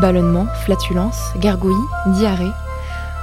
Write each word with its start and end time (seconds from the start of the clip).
ballonnements, 0.00 0.46
flatulences, 0.64 1.20
gargouillis, 1.36 1.76
diarrhée. 2.06 2.52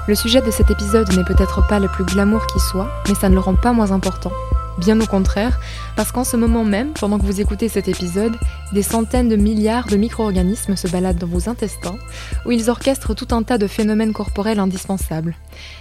Le 0.07 0.15
sujet 0.15 0.41
de 0.41 0.51
cet 0.51 0.71
épisode 0.71 1.11
n'est 1.13 1.25
peut-être 1.25 1.67
pas 1.67 1.79
le 1.79 1.87
plus 1.87 2.05
glamour 2.05 2.45
qui 2.47 2.59
soit, 2.59 2.89
mais 3.09 3.15
ça 3.15 3.29
ne 3.29 3.33
le 3.33 3.41
rend 3.41 3.55
pas 3.55 3.73
moins 3.73 3.91
important. 3.91 4.31
Bien 4.77 5.01
au 5.01 5.05
contraire, 5.07 5.59
parce 5.95 6.11
qu'en 6.11 6.23
ce 6.23 6.37
moment 6.37 6.63
même, 6.63 6.93
pendant 6.93 7.17
que 7.17 7.25
vous 7.25 7.41
écoutez 7.41 7.67
cet 7.67 7.87
épisode, 7.87 8.37
des 8.73 8.83
centaines 8.83 9.27
de 9.27 9.35
milliards 9.35 9.87
de 9.87 9.97
micro-organismes 9.97 10.75
se 10.75 10.87
baladent 10.87 11.17
dans 11.17 11.25
vos 11.25 11.49
intestins, 11.49 11.97
où 12.45 12.51
ils 12.51 12.69
orchestrent 12.69 13.15
tout 13.15 13.33
un 13.33 13.41
tas 13.41 13.57
de 13.57 13.65
phénomènes 13.65 14.13
corporels 14.13 14.59
indispensables. 14.59 15.35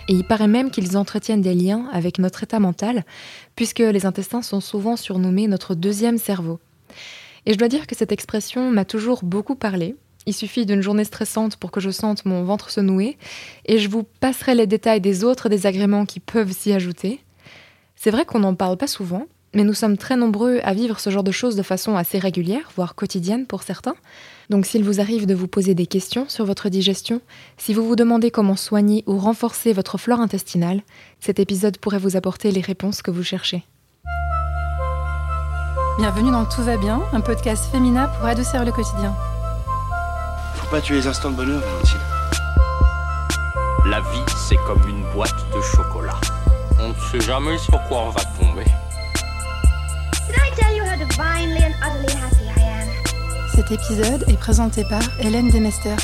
Et 0.09 0.15
il 0.15 0.25
paraît 0.25 0.49
même 0.49 0.71
qu'ils 0.71 0.97
entretiennent 0.97 1.43
des 1.43 1.55
liens 1.55 1.85
avec 1.93 2.19
notre 2.19 2.43
état 2.43 2.59
mental, 2.59 3.05
puisque 3.55 3.81
les 3.81 4.07
intestins 4.07 4.43
sont 4.43 4.61
souvent 4.61 4.97
surnommés 4.97 5.47
notre 5.47 5.75
deuxième 5.75 6.17
cerveau. 6.17 6.59
Et 7.45 7.53
je 7.53 7.59
dois 7.59 7.69
dire 7.69 7.87
que 7.87 7.95
cette 7.95 8.13
expression 8.13 8.71
m'a 8.73 8.87
toujours 8.87 9.23
beaucoup 9.23 9.57
parlé. 9.57 9.95
Il 10.27 10.35
suffit 10.35 10.67
d'une 10.67 10.83
journée 10.83 11.05
stressante 11.05 11.57
pour 11.57 11.71
que 11.71 11.79
je 11.79 11.91
sente 11.91 12.25
mon 12.25 12.43
ventre 12.43 12.71
se 12.71 12.81
nouer, 12.81 13.17
et 13.65 13.79
je 13.79 13.89
vous 13.89 14.03
passerai 14.03 14.57
les 14.57 14.67
détails 14.67 15.01
des 15.01 15.23
autres 15.23 15.49
désagréments 15.49 16.05
qui 16.05 16.19
peuvent 16.19 16.51
s'y 16.51 16.73
ajouter. 16.73 17.21
C'est 17.95 18.11
vrai 18.11 18.25
qu'on 18.25 18.41
n'en 18.41 18.57
parle 18.57 18.77
pas 18.77 18.89
souvent, 18.89 19.27
mais 19.55 19.63
nous 19.63 19.73
sommes 19.73 19.97
très 19.97 20.17
nombreux 20.17 20.59
à 20.65 20.75
vivre 20.75 20.99
ce 20.99 21.11
genre 21.11 21.23
de 21.23 21.31
choses 21.31 21.55
de 21.55 21.63
façon 21.63 21.95
assez 21.95 22.19
régulière, 22.19 22.71
voire 22.75 22.97
quotidienne 22.97 23.47
pour 23.47 23.63
certains. 23.63 23.95
Donc 24.51 24.67
s'il 24.67 24.83
vous 24.83 25.01
arrive 25.01 25.27
de 25.27 25.35
vous 25.35 25.47
poser 25.47 25.75
des 25.75 25.87
questions 25.87 26.29
sur 26.29 26.45
votre 26.45 26.69
digestion, 26.69 27.21
si 27.57 27.73
vous 27.73 27.87
vous 27.87 27.97
demandez 27.97 28.33
comment 28.33 28.57
soigner 28.57 29.05
ou 29.07 29.19
renforcer 29.19 29.73
votre 29.73 29.97
flore 29.97 30.21
intestinale, 30.21 30.83
cet 31.21 31.39
épisode 31.39 31.79
pourrait 31.79 31.99
vous 31.99 32.17
apporter 32.17 32.51
les 32.51 32.61
réponses 32.61 33.01
que 33.01 33.13
vous 33.13 33.23
cherchez. 33.23 33.63
Bienvenue 35.99 36.33
dans 36.33 36.45
Tout 36.45 36.63
va 36.63 36.77
bien, 36.77 37.01
un 37.13 37.21
podcast 37.21 37.65
féminin 37.71 38.09
pour 38.19 38.27
adoucir 38.27 38.65
le 38.65 38.73
quotidien. 38.73 39.15
Faut 40.67 40.73
pas 40.73 40.81
tuer 40.81 40.97
les 40.97 41.07
instants 41.07 41.31
de 41.31 41.37
bonheur, 41.37 41.61
Valentine. 41.61 42.01
La 43.89 44.01
vie, 44.01 44.35
c'est 44.49 44.57
comme 44.67 44.83
une 44.89 45.05
boîte 45.13 45.31
de 45.55 45.61
chocolat. 45.61 46.21
On 46.81 46.89
ne 46.89 46.95
sait 46.95 47.21
jamais 47.21 47.57
sur 47.57 47.81
quoi 47.85 47.99
on 47.99 48.11
va 48.11 48.21
tomber. 48.37 48.65
Cet 53.55 53.71
épisode 53.71 54.25
est 54.29 54.37
présenté 54.37 54.83
par 54.91 55.03
Hélène 55.21 55.51
Demester. 55.53 55.95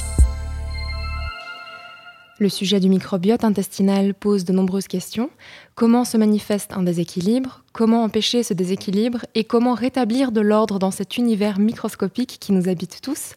Le 2.39 2.49
sujet 2.49 2.79
du 2.79 2.89
microbiote 2.89 3.43
intestinal 3.43 4.15
pose 4.15 4.45
de 4.45 4.53
nombreuses 4.53 4.87
questions. 4.87 5.31
Comment 5.75 6.05
se 6.05 6.17
manifeste 6.17 6.73
un 6.73 6.85
déséquilibre? 6.85 7.65
Comment 7.73 8.05
empêcher 8.05 8.45
ce 8.45 8.55
déséquilibre? 8.55 9.27
Et 9.35 9.43
comment 9.43 9.75
rétablir 9.75 10.31
de 10.31 10.41
l'ordre 10.41 10.79
dans 10.79 10.93
cet 10.93 11.17
univers 11.17 11.59
microscopique 11.59 12.39
qui 12.41 12.53
nous 12.53 12.69
habite 12.69 13.01
tous? 13.03 13.35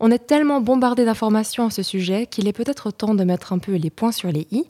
On 0.00 0.10
est 0.10 0.26
tellement 0.26 0.60
bombardé 0.60 1.04
d'informations 1.04 1.66
à 1.66 1.70
ce 1.70 1.82
sujet 1.82 2.26
qu'il 2.26 2.46
est 2.46 2.52
peut-être 2.52 2.90
temps 2.90 3.14
de 3.14 3.24
mettre 3.24 3.52
un 3.52 3.58
peu 3.58 3.74
les 3.74 3.90
points 3.90 4.12
sur 4.12 4.30
les 4.30 4.46
i. 4.50 4.64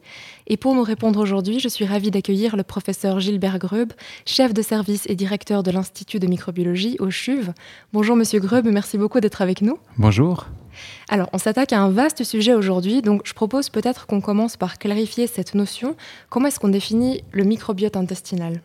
Et 0.47 0.57
pour 0.57 0.75
nous 0.75 0.83
répondre 0.83 1.21
aujourd'hui, 1.21 1.61
je 1.61 1.69
suis 1.69 1.85
ravie 1.85 2.11
d'accueillir 2.11 2.57
le 2.57 2.63
professeur 2.63 3.21
Gilbert 3.21 3.59
Greub, 3.59 3.93
chef 4.25 4.55
de 4.55 4.63
service 4.63 5.05
et 5.07 5.15
directeur 5.15 5.63
de 5.63 5.71
l'Institut 5.71 6.19
de 6.19 6.27
microbiologie 6.27 6.97
au 6.99 7.11
CHUV. 7.11 7.53
Bonjour 7.93 8.17
monsieur 8.17 8.41
Greub, 8.41 8.67
merci 8.67 8.97
beaucoup 8.97 9.21
d'être 9.21 9.43
avec 9.43 9.61
nous. 9.61 9.79
Bonjour. 9.99 10.47
Alors, 11.09 11.29
on 11.33 11.39
s'attaque 11.39 11.73
à 11.73 11.81
un 11.81 11.91
vaste 11.91 12.23
sujet 12.25 12.55
aujourd'hui, 12.55 13.03
donc 13.03 13.23
je 13.25 13.35
propose 13.35 13.69
peut-être 13.69 14.07
qu'on 14.07 14.21
commence 14.21 14.57
par 14.57 14.79
clarifier 14.79 15.27
cette 15.27 15.55
notion. 15.55 15.97
Comment 16.31 16.49
est-ce 16.49 16.61
qu'on 16.61 16.69
définit 16.69 17.23
le 17.33 17.45
microbiote 17.45 17.97
intestinal? 17.97 18.63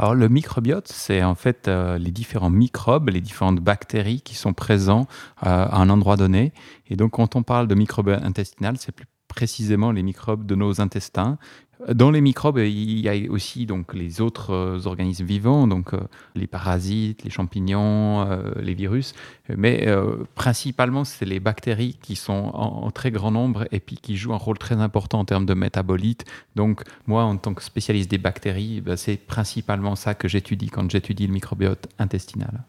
Alors 0.00 0.14
le 0.14 0.30
microbiote, 0.30 0.88
c'est 0.88 1.22
en 1.22 1.34
fait 1.34 1.68
euh, 1.68 1.98
les 1.98 2.10
différents 2.10 2.48
microbes, 2.48 3.10
les 3.10 3.20
différentes 3.20 3.60
bactéries 3.60 4.22
qui 4.22 4.34
sont 4.34 4.54
présents 4.54 5.06
euh, 5.42 5.66
à 5.66 5.76
un 5.76 5.90
endroit 5.90 6.16
donné. 6.16 6.54
Et 6.88 6.96
donc 6.96 7.10
quand 7.10 7.36
on 7.36 7.42
parle 7.42 7.68
de 7.68 7.74
microbiote 7.74 8.22
intestinal, 8.22 8.76
c'est 8.78 8.92
plus 8.92 9.04
précisément 9.30 9.92
les 9.92 10.02
microbes 10.02 10.44
de 10.44 10.54
nos 10.54 10.82
intestins 10.82 11.38
dans 11.88 12.10
les 12.10 12.20
microbes, 12.20 12.58
il 12.58 13.00
y 13.00 13.08
a 13.08 13.30
aussi 13.30 13.64
donc 13.64 13.94
les 13.94 14.20
autres 14.20 14.52
euh, 14.52 14.80
organismes 14.84 15.24
vivants, 15.24 15.66
donc 15.66 15.94
euh, 15.94 16.00
les 16.34 16.46
parasites, 16.46 17.24
les 17.24 17.30
champignons, 17.30 18.22
euh, 18.28 18.52
les 18.60 18.74
virus, 18.74 19.14
mais 19.56 19.88
principalement 20.34 21.04
c'est 21.04 21.24
les 21.24 21.40
bactéries 21.40 21.96
qui 22.02 22.16
sont 22.16 22.50
en, 22.54 22.90
très 22.90 23.10
grand 23.10 23.30
nombre 23.30 23.66
et 23.72 23.80
puis 23.80 23.96
qui 23.96 24.16
jouent 24.16 24.34
un 24.34 24.38
rôle 24.38 24.58
très 24.58 24.76
important 24.76 25.20
en 25.20 25.24
termes 25.24 25.46
de 25.46 25.54
métabolites. 25.54 26.24
Donc 26.54 26.82
moi, 27.06 27.24
en 27.24 27.36
tant 27.36 27.54
que 27.54 27.62
spécialiste 27.62 28.10
des 28.10 28.18
bactéries, 28.18 28.80
ben, 28.80 28.96
c'est 28.96 29.16
principalement 29.16 29.96
ça 29.96 30.14
que 30.14 30.28
j'étudie 30.28 30.68
quand 30.68 30.90
j'étudie 30.90 31.26
le 31.26 31.32
microbiote 31.32 31.88
intestinal. 31.98 32.64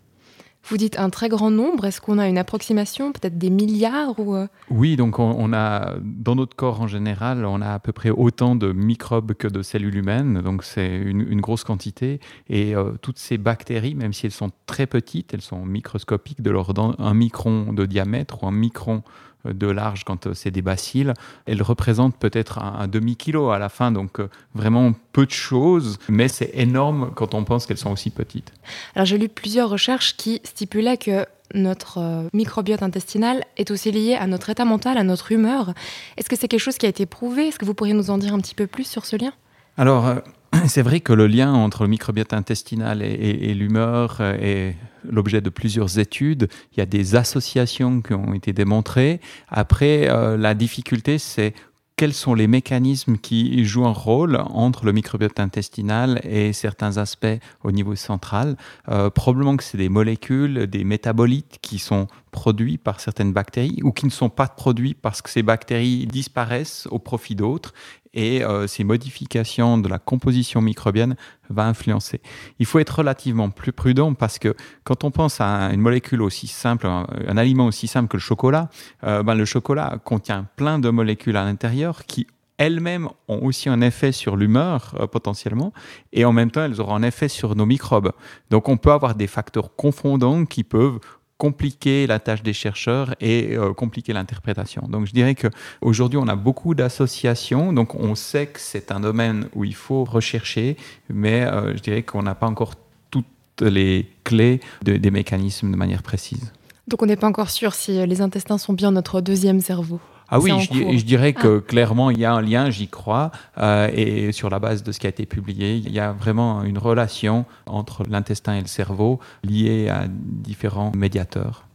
Vous 0.63 0.77
dites 0.77 0.97
un 0.99 1.09
très 1.09 1.29
grand 1.29 1.51
nombre. 1.51 1.85
Est-ce 1.85 2.01
qu'on 2.01 2.17
a 2.17 2.27
une 2.27 2.37
approximation, 2.37 3.11
peut-être 3.11 3.37
des 3.37 3.49
milliards 3.49 4.19
ou 4.19 4.35
euh? 4.35 4.47
Oui, 4.69 4.95
donc 4.95 5.19
on, 5.19 5.53
a 5.53 5.95
dans 6.01 6.35
notre 6.35 6.55
corps 6.55 6.81
en 6.81 6.87
général, 6.87 7.45
on 7.45 7.61
a 7.61 7.73
à 7.73 7.79
peu 7.79 7.91
près 7.91 8.09
autant 8.09 8.55
de 8.55 8.71
microbes 8.71 9.33
que 9.33 9.47
de 9.47 9.61
cellules 9.61 9.95
humaines. 9.95 10.41
Donc 10.41 10.63
c'est 10.63 10.97
une, 10.97 11.41
grosse 11.41 11.63
quantité. 11.63 12.19
Et 12.47 12.75
euh, 12.75 12.91
toutes 13.01 13.17
ces 13.17 13.37
bactéries, 13.37 13.95
même 13.95 14.13
si 14.13 14.27
elles 14.27 14.31
sont 14.31 14.51
très 14.65 14.85
petites, 14.85 15.33
elles 15.33 15.41
sont 15.41 15.65
microscopiques, 15.65 16.41
de 16.41 16.51
l'ordre 16.51 16.95
d'un 16.95 17.13
micron 17.13 17.73
de 17.73 17.85
diamètre 17.85 18.43
ou 18.43 18.47
un 18.47 18.51
micron 18.51 19.03
de 19.45 19.67
large 19.67 20.03
quand 20.03 20.27
euh, 20.27 20.33
c'est 20.33 20.51
des 20.51 20.61
bacilles. 20.61 21.13
Elles 21.45 21.61
représentent 21.61 22.17
peut-être 22.17 22.59
un, 22.59 22.87
demi-kilo 22.87 23.49
à 23.49 23.59
la 23.59 23.69
fin, 23.69 23.91
donc 23.91 24.19
euh, 24.19 24.29
vraiment 24.53 24.93
peu 25.13 25.25
de 25.25 25.31
choses, 25.31 25.97
mais 26.09 26.27
c'est 26.27 26.51
énorme 26.53 27.11
quand 27.15 27.33
on 27.33 27.43
pense 27.43 27.65
qu'elles 27.65 27.77
sont 27.77 27.91
aussi 27.91 28.09
petites. 28.09 28.53
Alors 28.95 29.05
j'ai 29.05 29.17
lu 29.17 29.29
plusieurs 29.29 29.69
recherches 29.69 30.15
qui 30.17 30.41
stipulaient 30.43 30.97
que 30.97 31.25
notre 31.53 31.99
euh, 31.99 32.27
microbiote 32.33 32.83
intestinal 32.83 33.43
est 33.57 33.71
aussi 33.71 33.91
lié 33.91 34.15
à 34.15 34.27
notre 34.27 34.49
état 34.49 34.65
mental, 34.65 34.97
à 34.97 35.03
notre 35.03 35.31
humeur. 35.31 35.73
Est-ce 36.17 36.29
que 36.29 36.35
c'est 36.35 36.47
quelque 36.47 36.61
chose 36.61 36.77
qui 36.77 36.85
a 36.85 36.89
été 36.89 37.05
prouvé? 37.05 37.47
Est-ce 37.47 37.59
que 37.59 37.65
vous 37.65 37.73
pourriez 37.73 37.93
nous 37.93 38.09
en 38.09 38.17
dire 38.17 38.33
un 38.33 38.39
petit 38.39 38.55
peu 38.55 38.67
plus 38.67 38.85
sur 38.85 39.05
ce 39.05 39.15
lien? 39.17 39.33
Alors, 39.77 40.15
c'est 40.67 40.81
vrai 40.81 40.99
que 40.99 41.13
le 41.13 41.27
lien 41.27 41.53
entre 41.53 41.83
le 41.83 41.89
microbiote 41.89 42.33
intestinal 42.33 43.01
et, 43.01 43.53
l'humeur 43.53 44.21
est 44.21 44.75
l'objet 45.09 45.41
de 45.41 45.49
plusieurs 45.49 45.99
études. 45.99 46.49
Il 46.73 46.79
y 46.79 46.81
a 46.81 46.85
des 46.85 47.15
associations 47.15 48.01
qui 48.01 48.13
ont 48.13 48.33
été 48.33 48.53
démontrées. 48.53 49.19
Après, 49.49 50.09
euh, 50.09 50.37
la 50.37 50.53
difficulté, 50.53 51.17
c'est 51.17 51.53
quels 52.01 52.13
sont 52.15 52.33
les 52.33 52.47
mécanismes 52.47 53.17
qui 53.17 53.63
jouent 53.63 53.85
un 53.85 53.93
rôle 53.93 54.41
entre 54.49 54.85
le 54.85 54.91
microbiote 54.91 55.39
intestinal 55.39 56.19
et 56.23 56.51
certains 56.51 56.97
aspects 56.97 57.27
au 57.63 57.71
niveau 57.71 57.95
central. 57.95 58.57
Euh, 58.89 59.11
probablement 59.11 59.55
que 59.55 59.63
c'est 59.63 59.77
des 59.77 59.87
molécules, 59.87 60.65
des 60.65 60.83
métabolites 60.83 61.59
qui 61.61 61.77
sont 61.77 62.07
produits 62.31 62.79
par 62.79 62.99
certaines 63.01 63.33
bactéries 63.33 63.81
ou 63.83 63.91
qui 63.91 64.07
ne 64.07 64.11
sont 64.11 64.31
pas 64.31 64.47
produits 64.47 64.95
parce 64.95 65.21
que 65.21 65.29
ces 65.29 65.43
bactéries 65.43 66.07
disparaissent 66.07 66.87
au 66.89 66.97
profit 66.97 67.35
d'autres 67.35 67.71
et 68.13 68.43
euh, 68.43 68.67
ces 68.67 68.83
modifications 68.83 69.77
de 69.77 69.87
la 69.87 69.99
composition 69.99 70.61
microbienne 70.61 71.15
va 71.49 71.65
influencer. 71.65 72.21
Il 72.59 72.65
faut 72.65 72.79
être 72.79 72.99
relativement 72.99 73.49
plus 73.49 73.71
prudent 73.71 74.13
parce 74.13 74.39
que 74.39 74.55
quand 74.83 75.03
on 75.03 75.11
pense 75.11 75.41
à 75.41 75.71
une 75.73 75.81
molécule 75.81 76.21
aussi 76.21 76.47
simple, 76.47 76.87
un, 76.87 77.37
aliment 77.37 77.65
aussi 77.67 77.87
simple 77.87 78.07
que 78.07 78.17
le 78.17 78.21
chocolat, 78.21 78.69
euh, 79.03 79.23
ben 79.23 79.35
le 79.35 79.45
chocolat 79.45 79.97
contient 80.03 80.47
plein 80.55 80.79
de 80.79 80.89
molécules 80.89 81.37
à 81.37 81.43
l'intérieur 81.43 82.05
qui 82.05 82.27
elles-mêmes 82.61 83.09
ont 83.27 83.39
aussi 83.43 83.69
un 83.69 83.81
effet 83.81 84.11
sur 84.11 84.35
l'humeur 84.37 84.93
euh, 84.99 85.07
potentiellement, 85.07 85.73
et 86.13 86.25
en 86.25 86.31
même 86.31 86.51
temps 86.51 86.63
elles 86.63 86.79
auront 86.79 86.93
un 86.93 87.01
effet 87.01 87.27
sur 87.27 87.55
nos 87.55 87.65
microbes. 87.65 88.11
Donc 88.51 88.69
on 88.69 88.77
peut 88.77 88.91
avoir 88.91 89.15
des 89.15 89.25
facteurs 89.25 89.75
confondants 89.75 90.45
qui 90.45 90.63
peuvent 90.63 90.99
compliquer 91.41 92.05
la 92.05 92.19
tâche 92.19 92.43
des 92.43 92.53
chercheurs 92.53 93.15
et 93.19 93.57
euh, 93.57 93.73
compliquer 93.73 94.13
l'interprétation. 94.13 94.83
Donc 94.87 95.07
je 95.07 95.11
dirais 95.11 95.33
qu'aujourd'hui, 95.33 96.19
on 96.21 96.27
a 96.27 96.35
beaucoup 96.35 96.75
d'associations, 96.75 97.73
donc 97.73 97.95
on 97.95 98.13
sait 98.13 98.45
que 98.45 98.59
c'est 98.59 98.91
un 98.91 98.99
domaine 98.99 99.47
où 99.55 99.63
il 99.63 99.73
faut 99.73 100.03
rechercher, 100.03 100.77
mais 101.09 101.41
euh, 101.41 101.75
je 101.75 101.81
dirais 101.81 102.03
qu'on 102.03 102.21
n'a 102.21 102.35
pas 102.35 102.45
encore 102.45 102.75
toutes 103.09 103.25
les 103.59 104.07
clés 104.23 104.59
des 104.83 105.09
mécanismes 105.09 105.71
de 105.71 105.75
manière 105.75 106.03
précise. 106.03 106.53
Donc 106.87 107.01
on 107.01 107.07
n'est 107.07 107.15
pas 107.15 107.27
encore 107.27 107.49
sûr 107.49 107.73
si 107.73 108.05
les 108.05 108.21
intestins 108.21 108.59
sont 108.59 108.73
bien 108.73 108.91
notre 108.91 109.19
deuxième 109.19 109.61
cerveau. 109.61 109.99
Ah 110.31 110.39
oui, 110.39 110.51
je, 110.61 111.03
dirais 111.03 111.33
que 111.33 111.61
ah. 111.61 111.67
clairement, 111.67 112.09
il 112.09 112.19
y 112.19 112.25
a 112.25 112.33
un 112.33 112.41
lien, 112.41 112.69
j'y 112.69 112.87
crois, 112.87 113.31
euh, 113.57 113.89
et 113.93 114.31
sur 114.31 114.49
la 114.49 114.59
base 114.59 114.81
de 114.81 114.93
ce 114.93 114.99
qui 114.99 115.05
a 115.05 115.09
été 115.09 115.25
publié, 115.25 115.75
il 115.75 115.91
y 115.91 115.99
a 115.99 116.13
vraiment 116.13 116.63
une 116.63 116.77
relation 116.77 117.45
entre 117.65 118.03
l'intestin 118.09 118.55
et 118.55 118.61
le 118.61 118.67
cerveau 118.67 119.19
liée 119.43 119.89
à 119.89 120.05
différents 120.07 120.93
médiateurs. 120.95 121.65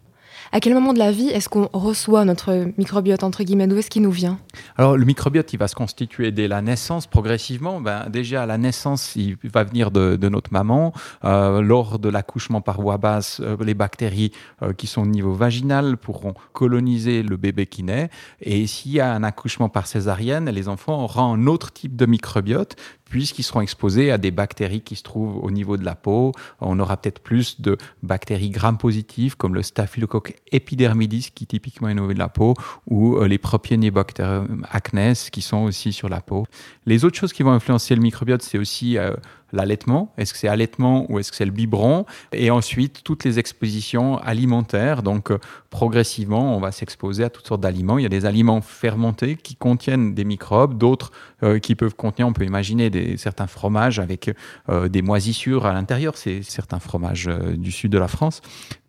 À 0.53 0.61
quel 0.61 0.75
moment 0.75 0.93
de 0.93 0.99
la 0.99 1.13
vie 1.13 1.29
est-ce 1.29 1.49
qu'on 1.49 1.69
reçoit 1.73 2.25
notre 2.25 2.73
microbiote, 2.79 3.23
entre 3.23 3.43
guillemets 3.43 3.67
D'où 3.67 3.77
est-ce 3.77 3.91
qu'il 3.91 4.03
nous 4.03 4.11
vient? 4.11 4.39
Alors, 4.77 4.97
le 4.97 5.05
microbiote, 5.05 5.53
il 5.53 5.59
va 5.59 5.69
se 5.69 5.75
constituer 5.75 6.31
dès 6.31 6.49
la 6.49 6.63
naissance, 6.63 7.07
progressivement. 7.07 7.81
Ben, 7.81 8.09
déjà, 8.09 8.45
à 8.45 8.47
la 8.47 8.59
naissance, 8.59 9.17
il 9.17 9.37
va 9.43 9.65
venir 9.65 9.91
de, 9.91 10.29
notre 10.29 10.53
maman. 10.53 10.93
Euh, 11.25 11.61
lors 11.61 11.99
de 11.99 12.09
l'accouchement 12.09 12.61
par 12.61 12.81
voie 12.81 12.99
basse, 12.99 13.41
euh, 13.41 13.57
les 13.61 13.75
bactéries 13.75 14.33
euh, 14.63 14.73
qui 14.73 14.87
sont 14.87 15.03
au 15.03 15.07
niveau 15.07 15.35
vaginal 15.35 15.97
pourront 15.97 16.35
coloniser 16.53 17.23
le 17.23 17.37
bébé 17.37 17.67
qui 17.67 17.83
naît. 17.83 18.11
Et 18.41 18.67
s'il 18.67 18.93
y 18.93 19.01
a 19.01 19.13
un 19.13 19.23
accouchement 19.23 19.69
par 19.69 19.87
césarienne, 19.87 20.49
les 20.51 20.69
enfants 20.69 21.03
auront 21.03 21.35
un 21.35 21.47
autre 21.47 21.73
type 21.73 21.97
de 21.97 22.07
microbiote 22.07 22.77
puisqu'ils 23.09 23.43
seront 23.43 23.61
exposés 23.61 24.11
à 24.11 24.19
des 24.19 24.31
bactéries 24.31 24.83
qui 24.83 24.97
se 24.97 25.03
trouvent 25.03 25.39
au 25.43 25.51
niveau 25.51 25.77
de 25.77 25.85
la 25.85 25.95
peau. 25.95 26.33
On 26.61 26.79
aura 26.79 26.97
peut-être 26.97 27.21
plus 27.21 27.61
de 27.61 27.77
bactéries 28.03 28.51
gram-positives 28.51 29.37
comme 29.37 29.55
le 29.55 29.63
Staphylococcus 29.63 30.37
epidermidis 30.53 31.31
qui 31.35 31.47
typiquement 31.47 31.89
est 31.89 31.93
au 31.93 31.95
niveau 31.95 32.15
de 32.15 32.19
la 32.19 32.29
peau 32.29 32.55
ou 32.87 33.17
euh, 33.17 33.29
les 33.29 33.39
Propionibacterium 33.39 34.67
acnes 34.71 35.15
qui 35.31 35.43
sont 35.43 35.59
aussi 35.59 35.93
sur 35.93 36.09
la 36.09 36.21
peau. 36.21 36.47
Les 36.85 37.05
autres 37.05 37.17
choses 37.17 37.33
qui 37.33 37.43
vont 37.43 37.53
influencer 37.53 37.95
le 37.95 38.03
microbiote, 38.03 38.43
c'est 38.43 38.59
aussi 38.59 38.99
euh, 38.99 39.15
l'allaitement. 39.53 40.13
Est-ce 40.19 40.33
que 40.33 40.39
c'est 40.39 40.49
allaitement 40.49 41.11
ou 41.11 41.19
est-ce 41.19 41.31
que 41.31 41.37
c'est 41.37 41.45
le 41.45 41.51
biberon? 41.51 42.05
Et 42.33 42.51
ensuite, 42.51 43.03
toutes 43.05 43.25
les 43.25 43.39
expositions 43.39 44.19
alimentaires. 44.19 45.03
Donc, 45.03 45.31
euh, 45.31 45.39
progressivement, 45.71 46.57
on 46.57 46.61
va 46.61 46.73
s'exposer 46.73 47.25
à 47.25 47.31
toutes 47.31 47.47
sortes 47.47 47.61
d'aliments. 47.61 47.99
Il 47.99 48.03
y 48.03 48.07
a 48.07 48.11
des 48.11 48.27
aliments 48.27 48.61
fermentés 48.61 49.37
qui 49.37 49.57
contiennent 49.57 50.15
des 50.15 50.25
microbes, 50.25 50.77
d'autres 50.77 51.13
euh, 51.43 51.59
qui 51.59 51.75
peuvent 51.75 51.95
contenir, 51.95 52.29
on 52.29 52.33
peut 52.33 52.45
imaginer, 52.45 52.91
des, 52.91 53.17
certains 53.17 53.47
fromages 53.47 53.99
avec 53.99 54.31
euh, 54.69 54.89
des 54.89 55.03
moisissures 55.03 55.67
à 55.67 55.73
l'intérieur. 55.73 56.17
C'est 56.17 56.43
certains 56.43 56.79
fromages 56.79 57.29
du 57.57 57.73
sud 57.73 57.93
de 57.93 57.99
la 57.99 58.09
France 58.09 58.43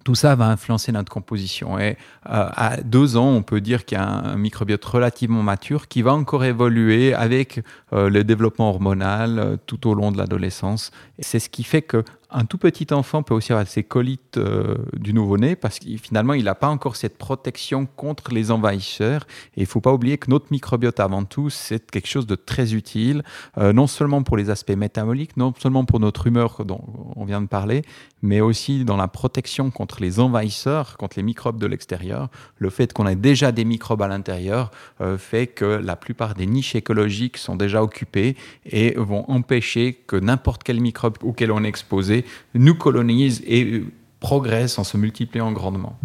tout 0.07 0.15
ça 0.15 0.35
va 0.35 0.45
influencer 0.45 0.93
notre 0.93 1.11
composition. 1.11 1.77
Et 1.77 1.97
à 2.23 2.77
deux 2.81 3.17
ans, 3.17 3.27
on 3.27 3.41
peut 3.41 3.59
dire 3.59 3.83
qu'il 3.83 3.97
y 3.97 4.01
a 4.01 4.07
un, 4.07 4.37
microbiote 4.37 4.85
relativement 4.85 5.43
mature 5.43 5.89
qui 5.89 6.01
va 6.01 6.13
encore 6.13 6.45
évoluer 6.45 7.13
avec 7.13 7.61
le 7.91 8.23
développement 8.23 8.69
hormonal 8.69 9.57
tout 9.65 9.85
au 9.85 9.93
long 9.93 10.13
de 10.13 10.17
l'adolescence 10.17 10.91
c'est 11.19 11.39
ce 11.39 11.49
qui 11.49 11.63
fait 11.63 11.81
que 11.81 12.03
un 12.29 12.45
tout 12.45 12.57
petit 12.57 12.87
enfant 12.93 13.23
peut 13.23 13.33
aussi 13.33 13.53
avoir 13.53 13.67
ces 13.67 13.83
colites 13.83 14.37
euh, 14.37 14.75
du 14.93 15.13
nouveau-né 15.13 15.55
parce 15.55 15.79
que 15.79 15.85
finalement, 15.97 16.33
il 16.33 16.43
n'a 16.43 16.55
pas 16.55 16.67
encore 16.67 16.97
cette 16.97 17.17
protection 17.17 17.85
contre 17.85 18.33
les 18.33 18.51
envahisseurs. 18.51 19.25
Et 19.55 19.61
il 19.61 19.63
ne 19.63 19.67
faut 19.67 19.79
pas 19.79 19.93
oublier 19.93 20.17
que 20.17 20.29
notre 20.29 20.47
microbiote, 20.51 20.99
avant 20.99 21.23
tout, 21.23 21.49
c'est 21.49 21.89
quelque 21.89 22.07
chose 22.07 22.27
de 22.27 22.35
très 22.35 22.73
utile, 22.73 23.23
euh, 23.57 23.71
non 23.71 23.87
seulement 23.87 24.23
pour 24.23 24.35
les 24.35 24.49
aspects 24.49 24.75
métaboliques, 24.75 25.37
non 25.37 25.53
seulement 25.57 25.85
pour 25.85 25.99
notre 25.99 26.27
humeur 26.27 26.65
dont 26.65 26.81
on 27.15 27.23
vient 27.23 27.41
de 27.41 27.47
parler, 27.47 27.83
mais 28.21 28.41
aussi 28.41 28.83
dans 28.83 28.97
la 28.97 29.07
protection 29.07 29.71
contre 29.71 30.01
les 30.01 30.19
envahisseurs, 30.19 30.97
contre 30.97 31.17
les 31.17 31.23
microbes 31.23 31.59
de 31.59 31.67
l'extérieur. 31.67 32.29
Le 32.57 32.69
fait 32.69 32.91
qu'on 32.91 33.07
ait 33.07 33.15
déjà 33.15 33.53
des 33.53 33.63
microbes 33.63 34.01
à 34.01 34.07
l'intérieur 34.07 34.71
euh, 34.99 35.17
fait 35.17 35.47
que 35.47 35.65
la 35.65 35.95
plupart 35.95 36.33
des 36.33 36.45
niches 36.45 36.75
écologiques 36.75 37.37
sont 37.37 37.55
déjà 37.55 37.81
occupées 37.81 38.35
et 38.65 38.95
vont 38.97 39.23
empêcher 39.29 39.93
que 40.07 40.17
n'importe 40.17 40.63
quel 40.63 40.81
microbe 40.81 41.17
auquel 41.21 41.51
on 41.51 41.63
est 41.63 41.67
exposé 41.67 42.16
nous 42.53 42.75
colonisent 42.75 43.41
et 43.45 43.83
progressent 44.19 44.79
en 44.79 44.83
se 44.83 44.97
multipliant 44.97 45.51
grandement. 45.51 45.97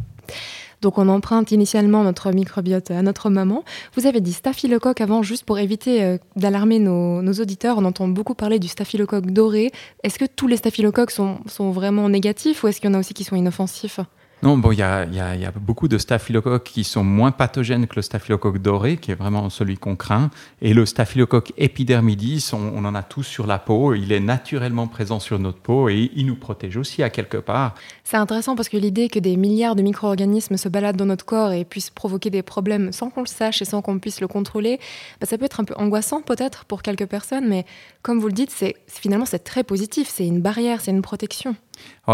Donc 0.82 0.98
on 0.98 1.08
emprunte 1.08 1.52
initialement 1.52 2.02
notre 2.02 2.32
microbiote 2.32 2.90
à 2.90 3.02
notre 3.02 3.30
maman. 3.30 3.64
Vous 3.94 4.06
avez 4.06 4.20
dit 4.20 4.32
staphylocoque 4.32 5.00
avant, 5.00 5.22
juste 5.22 5.44
pour 5.44 5.60
éviter 5.60 6.02
euh, 6.02 6.18
d'alarmer 6.34 6.80
nos, 6.80 7.22
auditeurs. 7.22 7.78
On 7.78 7.84
entend 7.84 8.08
beaucoup 8.08 8.34
parler 8.34 8.58
du 8.58 8.66
staphylocoque 8.66 9.26
doré. 9.26 9.70
Est-ce 10.02 10.18
que 10.18 10.24
tous 10.24 10.48
les 10.48 10.56
staphylocoques 10.56 11.12
sont, 11.12 11.38
sont 11.46 11.70
vraiment 11.70 12.08
négatifs 12.08 12.64
ou 12.64 12.68
est-ce 12.68 12.80
qu'il 12.80 12.90
y 12.90 12.92
en 12.92 12.96
a 12.96 12.98
aussi 12.98 13.14
qui 13.14 13.22
sont 13.22 13.36
inoffensifs? 13.36 14.00
Non, 14.42 14.58
bon, 14.58 14.72
il 14.72 14.78
y 14.78 14.82
a, 14.82 15.52
beaucoup 15.54 15.86
de 15.86 15.98
staphylocoques 15.98 16.64
qui 16.64 16.82
sont 16.82 17.04
moins 17.04 17.30
pathogènes 17.30 17.86
que 17.86 17.94
le 17.94 18.02
staphylocoque 18.02 18.58
doré, 18.58 18.96
qui 18.96 19.12
est 19.12 19.14
vraiment 19.14 19.48
celui 19.50 19.76
qu'on 19.76 19.94
craint. 19.94 20.30
Et 20.60 20.74
le 20.74 20.84
staphylocoque 20.84 21.52
epidermidis, 21.58 22.50
on, 22.52 22.84
en 22.84 22.94
a 22.96 23.04
tous 23.04 23.22
sur 23.22 23.46
la 23.46 23.60
peau. 23.60 23.94
Il 23.94 24.10
est 24.10 24.18
naturellement 24.18 24.88
présent 24.88 25.20
sur 25.20 25.38
notre 25.38 25.58
peau 25.58 25.88
et 25.88 26.10
il 26.16 26.26
nous 26.26 26.34
protège 26.34 26.76
aussi 26.76 27.04
à 27.04 27.10
quelque 27.10 27.36
part. 27.36 27.76
C'est 28.02 28.16
intéressant 28.16 28.56
parce 28.56 28.68
que 28.68 28.76
l'idée 28.76 29.08
que 29.08 29.20
des 29.20 29.36
milliards 29.36 29.76
de 29.76 29.82
micro-organismes 29.82 30.56
se 30.56 30.68
baladent 30.68 30.96
dans 30.96 31.06
notre 31.06 31.24
corps 31.24 31.52
et 31.52 31.64
puissent 31.64 31.90
provoquer 31.90 32.30
des 32.30 32.42
problèmes 32.42 32.90
sans 32.90 33.10
qu'on 33.10 33.20
le 33.20 33.26
sache 33.28 33.62
et 33.62 33.64
sans 33.64 33.80
qu'on 33.80 34.00
puisse 34.00 34.20
le 34.20 34.26
contrôler, 34.26 34.80
bah, 35.20 35.26
ça 35.28 35.38
peut 35.38 35.44
être 35.44 35.60
un 35.60 35.64
peu 35.64 35.74
angoissant 35.76 36.20
peut-être 36.20 36.64
pour 36.64 36.82
quelques 36.82 37.06
personnes, 37.06 37.48
mais 37.48 37.64
comme 38.02 38.18
vous 38.18 38.26
le 38.26 38.32
dites, 38.32 38.52
finalement 38.88 39.26
c'est 39.26 39.44
très 39.44 39.62
positif. 39.62 40.08
C'est 40.12 40.26
une 40.26 40.40
barrière, 40.40 40.80
c'est 40.80 40.90
une 40.90 41.02
protection 41.02 41.54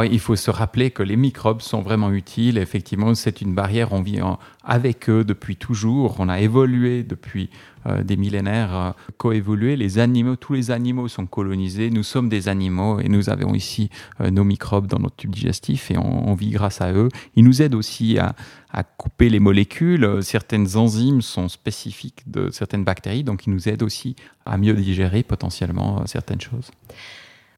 il 0.05 0.21
faut 0.21 0.37
se 0.37 0.51
rappeler 0.51 0.91
que 0.91 1.03
les 1.03 1.17
microbes 1.17 1.63
sont 1.63 1.83
vraiment 1.83 2.13
utiles. 2.13 2.59
Effectivement, 2.59 3.15
c'est 3.15 3.41
une 3.41 3.55
barrière. 3.55 3.93
On 3.93 4.03
vit 4.03 4.21
avec 4.65 5.09
eux 5.09 5.25
depuis 5.25 5.57
toujours. 5.57 6.17
On 6.19 6.29
a 6.29 6.41
évolué 6.41 7.03
depuis 7.03 7.51
euh, 7.87 8.03
des 8.03 8.17
millénaires, 8.17 8.75
euh, 8.75 8.91
coévolué. 9.17 9.77
Les 9.77 9.99
animaux, 9.99 10.37
tous 10.37 10.53
les 10.53 10.71
animaux 10.71 11.09
sont 11.09 11.27
colonisés. 11.27 11.91
Nous 11.91 12.03
sommes 12.03 12.29
des 12.29 12.49
animaux 12.49 13.01
et 13.01 13.09
nous 13.09 13.31
avons 13.31 13.55
ici 13.55 13.89
euh, 14.21 14.31
nos 14.31 14.45
microbes 14.45 14.87
dans 14.87 14.99
notre 14.99 15.17
tube 15.17 15.31
digestif 15.31 15.91
et 15.91 15.97
on, 15.97 16.35
vit 16.35 16.51
grâce 16.51 16.81
à 16.81 16.93
eux. 16.93 17.09
Ils 17.37 17.45
nous 17.45 17.63
aident 17.63 17.75
aussi 17.75 18.19
à, 18.19 18.35
à 18.73 18.83
couper 18.83 19.29
les 19.29 19.41
molécules. 19.41 20.23
Certaines 20.23 20.77
enzymes 20.77 21.23
sont 21.23 21.49
spécifiques 21.49 22.23
de 22.27 22.51
certaines 22.51 22.85
bactéries, 22.85 23.25
donc 23.25 23.47
ils 23.47 23.51
nous 23.53 23.69
aident 23.69 23.83
aussi 23.83 24.17
à 24.45 24.59
mieux 24.59 24.75
digérer 24.75 25.23
potentiellement 25.23 26.05
certaines 26.07 26.41
choses. 26.41 26.71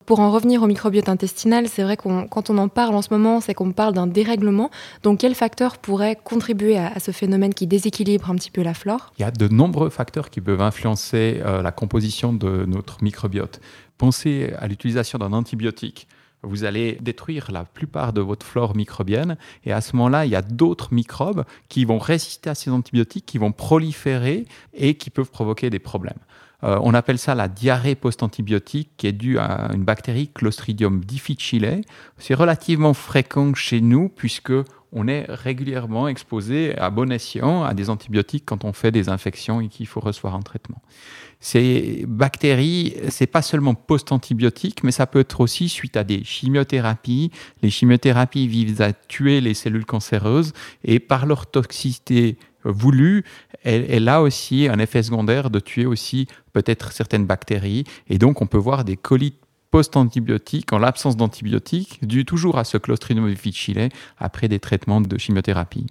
Pour 0.07 0.21
en 0.21 0.33
revenir 0.33 0.63
au 0.63 0.67
microbiote 0.67 1.09
intestinal, 1.09 1.69
c'est 1.69 1.83
vrai 1.83 1.97
qu'on 1.97 2.27
quand 2.27 2.51
on 2.51 2.59
en 2.59 2.69
parle 2.69 2.95
en 2.95 3.03
ce 3.03 3.09
moment, 3.13 3.41
c'est 3.41 3.55
qu'on 3.55 3.73
parle 3.73 3.95
d'un 3.95 4.07
dérèglement. 4.07 4.71
Donc 5.03 5.21
quels 5.21 5.35
facteurs 5.35 5.79
pourraient 5.79 6.17
contribuer 6.17 6.79
à, 6.79 6.99
ce 6.99 7.13
phénomène 7.13 7.55
qui 7.55 7.67
déséquilibre 7.67 8.31
un 8.31 8.35
petit 8.35 8.51
peu 8.51 8.63
la 8.63 8.75
flore? 8.75 9.13
Il 9.19 9.23
y 9.23 9.25
a 9.25 9.31
de 9.31 9.49
nombreux 9.49 9.91
facteurs 9.91 10.31
qui 10.31 10.41
peuvent 10.41 10.63
influencer 10.63 11.41
euh, 11.45 11.63
la 11.63 11.71
composition 11.71 12.33
de 12.33 12.65
notre 12.67 13.05
microbiote. 13.05 13.61
Pensez 13.99 14.53
à 14.59 14.67
l'utilisation 14.67 15.19
d'un 15.19 15.33
antibiotique 15.33 16.09
vous 16.43 16.65
allez 16.65 16.97
détruire 17.01 17.51
la 17.51 17.65
plupart 17.65 18.13
de 18.13 18.21
votre 18.21 18.47
flore 18.47 18.75
microbienne. 18.75 19.37
Et 19.65 19.73
à 19.73 19.81
ce 19.81 19.95
moment-là, 19.97 20.25
il 20.25 20.31
y 20.31 20.37
a 20.37 20.43
d'autres 20.43 20.93
microbes 20.93 21.45
qui 21.69 21.85
vont 21.85 21.99
résister 21.99 22.49
à 22.51 22.55
ces 22.55 22.71
antibiotiques, 22.71 23.27
qui 23.27 23.39
vont 23.39 23.53
proliférer 23.53 24.47
et 24.75 24.95
qui 24.95 25.11
peuvent 25.11 25.31
provoquer 25.31 25.71
des 25.71 25.79
problèmes. 25.79 26.19
Euh, 26.63 26.79
on 26.83 26.95
appelle 26.95 27.19
ça 27.19 27.35
la 27.35 27.49
diarrhée 27.49 27.95
post-antibiotique 27.95 28.91
qui 28.97 29.07
est 29.07 29.13
due 29.13 29.39
à 29.39 29.71
une 29.75 29.85
bactérie 29.85 30.29
Clostridium 30.29 31.05
difficile. 31.05 31.83
C'est 32.19 32.35
relativement 32.35 32.95
fréquent 32.95 33.55
chez 33.55 33.81
nous 33.81 34.09
puisque 34.09 34.53
on 34.93 35.07
est 35.07 35.27
régulièrement 35.29 36.09
exposé 36.09 36.77
à 36.77 36.91
bon 36.91 37.13
escient 37.13 37.63
à 37.63 37.75
des 37.75 37.91
antibiotiques 37.91 38.45
quand 38.45 38.65
on 38.65 38.73
fait 38.73 38.91
des 38.91 39.09
infections 39.09 39.61
et 39.61 39.69
qu'il 39.69 39.87
faut 39.87 40.01
recevoir 40.01 40.35
un 40.35 40.43
traitement. 40.43 40.83
Ces 41.39 42.05
bactéries, 42.09 42.95
c'est 43.09 43.27
pas 43.27 43.41
seulement 43.41 43.75
post-antibiotique, 43.75 44.83
mais 44.83 44.91
ça 44.91 45.07
peut 45.07 45.21
être 45.21 45.41
aussi 45.41 45.69
suite 45.69 45.97
à 45.97 46.05
des 46.05 46.25
chimiothérapies. 46.25 47.31
Les 47.63 47.71
chimiothérapies 47.71 48.47
visent 48.49 48.81
à 48.81 48.93
tuer 48.93 49.41
les 49.41 49.55
cellules 49.55 49.87
cancéreuses 49.87 50.53
et 50.85 50.99
par 50.99 51.25
leur 51.25 51.47
toxicité 51.47 52.37
voulue, 52.65 53.25
elle, 53.63 54.09
a 54.09 54.23
aussi 54.23 54.69
un 54.69 54.79
effet 54.79 55.03
secondaire 55.03 55.51
de 55.51 55.61
tuer 55.61 55.87
aussi 55.87 56.27
peut-être 56.53 56.93
certaines 56.93 57.27
bactéries. 57.27 57.85
Et 58.09 58.19
donc, 58.19 58.43
on 58.43 58.47
peut 58.47 58.59
voir 58.59 58.85
des 58.85 58.97
colites 58.97 59.41
post-antibiotiques, 59.71 60.73
en 60.73 60.79
l'absence 60.79 61.17
d'antibiotiques, 61.17 62.01
dû 62.03 62.25
toujours 62.25 62.59
à 62.59 62.65
ce 62.65 62.77
Clostridium 62.77 63.29
difficile 63.29 63.89
après 64.19 64.49
des 64.49 64.59
traitements 64.59 65.01
de 65.01 65.19
chimiothérapie. 65.19 65.87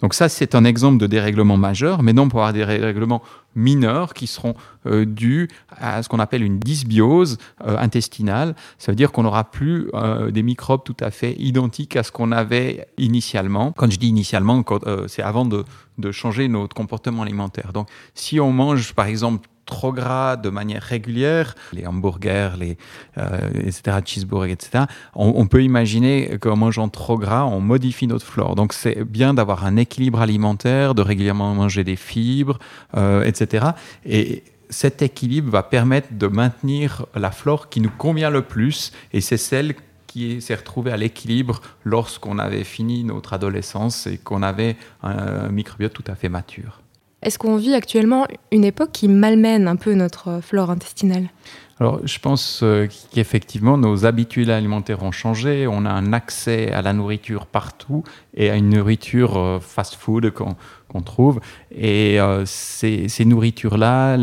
Donc 0.00 0.14
ça, 0.14 0.28
c'est 0.28 0.54
un 0.54 0.64
exemple 0.64 0.98
de 0.98 1.06
dérèglement 1.06 1.56
majeur, 1.56 2.02
mais 2.02 2.12
non 2.12 2.28
pour 2.28 2.40
avoir 2.40 2.52
des 2.52 2.66
dérèglements 2.66 3.22
mineurs 3.54 4.12
qui 4.12 4.26
seront 4.26 4.54
euh, 4.86 5.04
dus 5.06 5.48
à 5.70 6.02
ce 6.02 6.08
qu'on 6.08 6.18
appelle 6.18 6.42
une 6.42 6.58
dysbiose 6.58 7.38
euh, 7.66 7.78
intestinale. 7.78 8.54
Ça 8.78 8.92
veut 8.92 8.96
dire 8.96 9.12
qu'on 9.12 9.22
n'aura 9.22 9.44
plus 9.44 9.88
euh, 9.94 10.30
des 10.30 10.42
microbes 10.42 10.82
tout 10.84 10.96
à 11.00 11.10
fait 11.10 11.34
identiques 11.38 11.96
à 11.96 12.02
ce 12.02 12.12
qu'on 12.12 12.32
avait 12.32 12.86
initialement. 12.98 13.72
Quand 13.72 13.90
je 13.90 13.98
dis 13.98 14.08
initialement, 14.08 14.62
c'est 15.06 15.22
avant 15.22 15.46
de, 15.46 15.64
de 15.98 16.12
changer 16.12 16.48
notre 16.48 16.74
comportement 16.74 17.22
alimentaire. 17.22 17.72
Donc 17.72 17.88
si 18.14 18.40
on 18.40 18.52
mange 18.52 18.94
par 18.94 19.06
exemple 19.06 19.48
trop 19.66 19.92
gras 19.92 20.36
de 20.36 20.50
manière 20.50 20.82
régulière, 20.82 21.54
les 21.72 21.86
hamburgers, 21.86 22.52
les, 22.58 22.76
euh, 23.18 23.50
etc., 23.64 23.98
cheeseburgers, 24.04 24.52
etc., 24.52 24.84
on, 25.14 25.46
peut 25.46 25.62
imaginer 25.62 26.38
qu'en 26.40 26.56
mangeant 26.56 26.88
trop 26.88 27.18
gras, 27.18 27.44
on 27.44 27.60
modifie 27.60 28.06
notre 28.06 28.26
flore. 28.26 28.54
Donc 28.54 28.72
c'est 28.72 29.04
bien 29.04 29.34
d'avoir 29.34 29.64
un 29.64 29.76
équilibre 29.76 30.20
alimentaire, 30.20 30.94
de 30.94 31.02
régulièrement 31.02 31.54
manger 31.54 31.84
des 31.84 31.96
fibres, 31.96 32.58
euh, 32.96 33.24
etc. 33.24 33.66
Et 34.04 34.42
cet 34.70 35.02
équilibre 35.02 35.50
va 35.50 35.62
permettre 35.62 36.08
de 36.12 36.26
maintenir 36.26 37.06
la 37.14 37.30
flore 37.30 37.68
qui 37.68 37.80
nous 37.80 37.90
convient 37.90 38.30
le 38.30 38.42
plus, 38.42 38.92
et 39.12 39.20
c'est 39.20 39.36
celle 39.36 39.74
qui 40.06 40.40
s'est 40.40 40.54
retrouvée 40.54 40.92
à 40.92 40.96
l'équilibre 40.96 41.60
lorsqu'on 41.82 42.38
avait 42.38 42.64
fini 42.64 43.02
notre 43.02 43.32
adolescence 43.32 44.06
et 44.06 44.16
qu'on 44.16 44.42
avait 44.42 44.76
un 45.02 45.48
microbiote 45.48 45.92
tout 45.92 46.04
à 46.06 46.14
fait 46.14 46.28
mature. 46.28 46.83
Est-ce 47.24 47.38
qu'on 47.38 47.56
vit 47.56 47.74
actuellement 47.74 48.26
une 48.52 48.64
époque 48.64 48.90
qui 48.92 49.08
malmène 49.08 49.66
un 49.66 49.76
peu 49.76 49.94
notre 49.94 50.40
flore 50.42 50.70
intestinale? 50.70 51.30
Alors, 51.80 52.00
je 52.06 52.18
pense 52.20 52.60
euh, 52.62 52.86
qu'effectivement, 53.12 53.76
nos 53.76 54.06
habitudes 54.06 54.50
alimentaires 54.50 55.02
ont 55.02 55.10
changé. 55.10 55.66
On 55.66 55.86
a 55.86 55.90
un 55.90 56.12
accès 56.12 56.70
à 56.70 56.82
la 56.82 56.92
nourriture 56.92 57.46
partout 57.46 58.04
et 58.34 58.48
à 58.50 58.54
une 58.54 58.70
nourriture 58.70 59.36
euh, 59.36 59.58
fast-food 59.58 60.32
trouve. 61.02 61.40
Et 61.70 62.20
euh, 62.20 62.44
ces, 62.46 63.24
nourritures-là, 63.24 64.16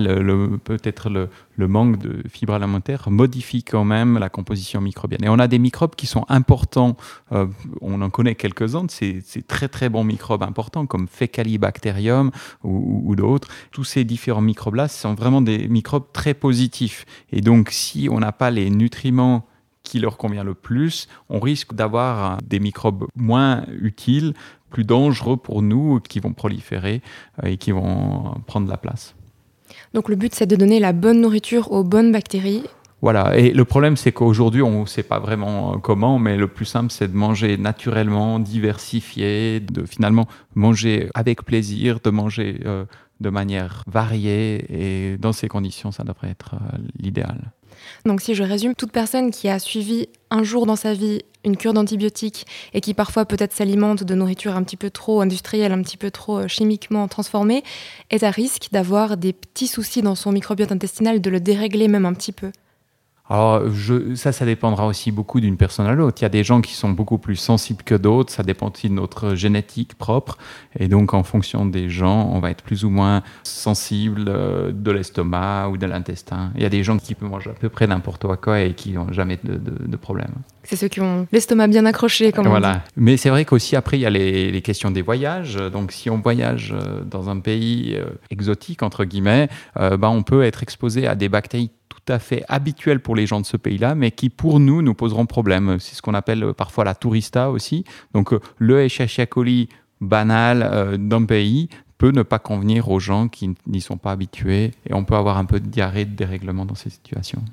peut-être 0.63 1.09
le, 1.09 1.29
manque 1.67 1.99
de 1.99 2.23
fibres 2.27 2.55
alimentaires 2.55 3.09
modifie 3.11 3.63
quand 3.63 3.83
même 3.83 4.17
la 4.17 4.29
composition 4.29 4.81
microbienne. 4.81 5.23
Et 5.23 5.29
on 5.29 5.37
a 5.37 5.47
des 5.47 5.59
microbes 5.59 5.95
qui 5.95 6.07
sont 6.07 6.25
importants. 6.27 6.97
on 7.81 8.01
en 8.01 8.09
connaît 8.09 8.35
quelques-uns, 8.35 8.87
ces, 8.89 9.21
très 9.47 9.67
très 9.67 9.89
bons 9.89 10.03
microbes 10.03 10.41
importants 10.41 10.87
comme 10.87 11.07
Fecalibacterium 11.07 12.31
ou, 12.63 13.03
ou 13.05 13.15
d'autres. 13.15 13.47
Tous 13.71 13.83
ces 13.83 14.03
différents 14.03 14.41
microbes-là 14.41 14.87
sont 14.87 15.13
vraiment 15.13 15.41
des 15.41 15.67
microbes 15.67 16.11
très 16.13 16.33
positifs. 16.33 17.05
Et 17.31 17.41
donc, 17.41 17.69
si 17.69 18.09
on 18.11 18.19
n'a 18.19 18.31
pas 18.31 18.49
les 18.49 18.69
nutriments 18.69 19.45
qui 19.83 19.99
leur 19.99 20.17
convient 20.17 20.43
le 20.43 20.53
plus, 20.53 21.07
on 21.29 21.39
risque 21.39 21.73
d'avoir 21.73 22.41
des 22.43 22.59
microbes 22.59 23.07
moins 23.15 23.65
utiles, 23.81 24.33
plus 24.71 24.83
dangereux 24.83 25.37
pour 25.37 25.61
nous, 25.61 25.99
qui 25.99 26.19
vont 26.19 26.33
proliférer 26.33 27.01
euh, 27.43 27.49
et 27.49 27.57
qui 27.57 27.71
vont 27.71 28.35
prendre 28.47 28.67
la 28.69 28.77
place. 28.77 29.13
Donc 29.93 30.09
le 30.09 30.15
but, 30.15 30.33
c'est 30.33 30.47
de 30.47 30.55
donner 30.55 30.79
la 30.79 30.93
bonne 30.93 31.21
nourriture 31.21 31.71
aux 31.71 31.83
bonnes 31.83 32.11
bactéries 32.11 32.63
voilà, 33.01 33.35
et 33.35 33.51
le 33.51 33.65
problème 33.65 33.97
c'est 33.97 34.11
qu'aujourd'hui 34.11 34.61
on 34.61 34.81
ne 34.81 34.85
sait 34.85 35.01
pas 35.01 35.17
vraiment 35.17 35.79
comment, 35.79 36.19
mais 36.19 36.37
le 36.37 36.47
plus 36.47 36.65
simple 36.65 36.91
c'est 36.91 37.07
de 37.07 37.17
manger 37.17 37.57
naturellement, 37.57 38.37
diversifié, 38.37 39.59
de 39.59 39.85
finalement 39.87 40.27
manger 40.53 41.09
avec 41.15 41.43
plaisir, 41.43 41.99
de 42.03 42.11
manger 42.11 42.59
euh, 42.65 42.85
de 43.19 43.29
manière 43.31 43.83
variée, 43.87 44.65
et 44.69 45.17
dans 45.17 45.33
ces 45.33 45.47
conditions 45.47 45.91
ça 45.91 46.03
devrait 46.03 46.29
être 46.29 46.53
euh, 46.53 46.77
l'idéal. 46.99 47.51
Donc 48.05 48.21
si 48.21 48.35
je 48.35 48.43
résume, 48.43 48.75
toute 48.75 48.91
personne 48.91 49.31
qui 49.31 49.49
a 49.49 49.57
suivi 49.57 50.07
un 50.29 50.43
jour 50.43 50.67
dans 50.67 50.75
sa 50.75 50.93
vie 50.93 51.23
une 51.43 51.57
cure 51.57 51.73
d'antibiotiques 51.73 52.45
et 52.73 52.81
qui 52.81 52.93
parfois 52.93 53.25
peut-être 53.25 53.53
s'alimente 53.53 54.03
de 54.03 54.15
nourriture 54.15 54.55
un 54.55 54.63
petit 54.63 54.77
peu 54.77 54.89
trop 54.89 55.21
industrielle, 55.21 55.71
un 55.71 55.81
petit 55.81 55.97
peu 55.97 56.11
trop 56.11 56.39
euh, 56.39 56.47
chimiquement 56.47 57.07
transformée, 57.07 57.63
est 58.09 58.23
à 58.23 58.31
risque 58.31 58.69
d'avoir 58.71 59.17
des 59.17 59.33
petits 59.33 59.67
soucis 59.67 60.01
dans 60.01 60.15
son 60.15 60.31
microbiote 60.31 60.71
intestinal, 60.71 61.21
de 61.21 61.29
le 61.29 61.39
dérégler 61.39 61.87
même 61.87 62.05
un 62.05 62.13
petit 62.13 62.31
peu. 62.31 62.51
Alors, 63.31 63.61
ça, 64.15 64.33
ça 64.33 64.45
dépendra 64.45 64.85
aussi 64.85 65.09
beaucoup 65.09 65.39
d'une 65.39 65.55
personne 65.55 65.85
à 65.85 65.93
l'autre. 65.93 66.17
Il 66.19 66.23
y 66.23 66.25
a 66.25 66.29
des 66.29 66.43
gens 66.43 66.59
qui 66.59 66.73
sont 66.73 66.89
beaucoup 66.89 67.17
plus 67.17 67.37
sensibles 67.37 67.81
que 67.81 67.95
d'autres. 67.95 68.29
Ça 68.29 68.43
dépend 68.43 68.69
aussi 68.69 68.89
de 68.89 68.93
notre 68.93 69.35
génétique 69.35 69.95
propre. 69.95 70.37
Et 70.77 70.89
donc, 70.89 71.13
en 71.13 71.23
fonction 71.23 71.65
des 71.65 71.89
gens, 71.89 72.29
on 72.33 72.41
va 72.41 72.51
être 72.51 72.61
plus 72.61 72.83
ou 72.83 72.89
moins 72.89 73.23
sensible 73.43 74.25
euh, 74.27 74.73
de 74.73 74.91
l'estomac 74.91 75.69
ou 75.69 75.77
de 75.77 75.85
l'intestin. 75.85 76.51
Il 76.55 76.61
y 76.61 76.65
a 76.65 76.69
des 76.69 76.83
gens 76.83 76.97
qui 76.97 77.15
peuvent 77.15 77.29
manger 77.29 77.51
à 77.51 77.53
peu 77.53 77.69
près 77.69 77.87
n'importe 77.87 78.27
quoi 78.41 78.59
et 78.59 78.73
qui 78.73 78.91
n'ont 78.91 79.13
jamais 79.13 79.39
de, 79.41 79.95
problème. 79.95 80.33
C'est 80.63 80.75
ceux 80.75 80.87
qui 80.87 81.01
ont 81.01 81.27
l'estomac 81.31 81.67
bien 81.67 81.85
accroché, 81.85 82.31
comme 82.31 82.47
voilà. 82.47 82.69
on 82.69 82.73
dit. 82.73 82.79
Mais 82.97 83.17
c'est 83.17 83.29
vrai 83.29 83.45
qu'aussi, 83.45 83.75
après, 83.75 83.97
il 83.97 84.01
y 84.01 84.05
a 84.05 84.09
les, 84.09 84.61
questions 84.61 84.91
des 84.91 85.01
voyages. 85.01 85.55
Donc, 85.55 85.91
si 85.91 86.09
on 86.09 86.17
voyage 86.17 86.73
euh, 86.73 87.01
dans 87.03 87.29
un 87.29 87.39
pays 87.39 87.95
euh, 87.95 88.05
exotique, 88.29 88.83
entre 88.83 89.05
guillemets, 89.05 89.49
bah, 89.75 90.09
on 90.09 90.23
peut 90.23 90.43
être 90.43 90.63
exposé 90.63 91.07
à 91.07 91.15
des 91.15 91.29
bactéries 91.29 91.71
tout 91.91 92.13
à 92.13 92.19
fait 92.19 92.43
habituels 92.47 92.99
pour 92.99 93.15
les 93.15 93.27
gens 93.27 93.41
de 93.41 93.45
ce 93.45 93.57
pays-là, 93.57 93.95
mais 93.95 94.11
qui 94.11 94.29
pour 94.29 94.59
nous 94.59 94.81
nous 94.81 94.93
poseront 94.93 95.25
problème. 95.25 95.77
C'est 95.79 95.95
ce 95.95 96.01
qu'on 96.01 96.13
appelle 96.13 96.43
euh, 96.43 96.53
parfois 96.53 96.83
la 96.83 96.95
tourista 96.95 97.51
aussi. 97.51 97.83
Donc 98.13 98.33
euh, 98.33 98.39
le 98.57 98.81
Escherichia 98.81 99.25
coli 99.25 99.69
banal 99.99 100.63
euh, 100.63 100.97
d'un 100.97 101.25
pays 101.25 101.69
peut 101.97 102.11
ne 102.11 102.23
pas 102.23 102.39
convenir 102.39 102.89
aux 102.89 102.99
gens 102.99 103.27
qui 103.27 103.53
n'y 103.67 103.81
sont 103.81 103.97
pas 103.97 104.11
habitués 104.11 104.71
et 104.89 104.93
on 104.93 105.03
peut 105.03 105.15
avoir 105.15 105.37
un 105.37 105.45
peu 105.45 105.59
de 105.59 105.67
diarrhée, 105.67 106.05
de 106.05 106.15
dérèglement 106.15 106.65
dans 106.65 106.75
ces 106.75 106.89
situations. 106.89 107.43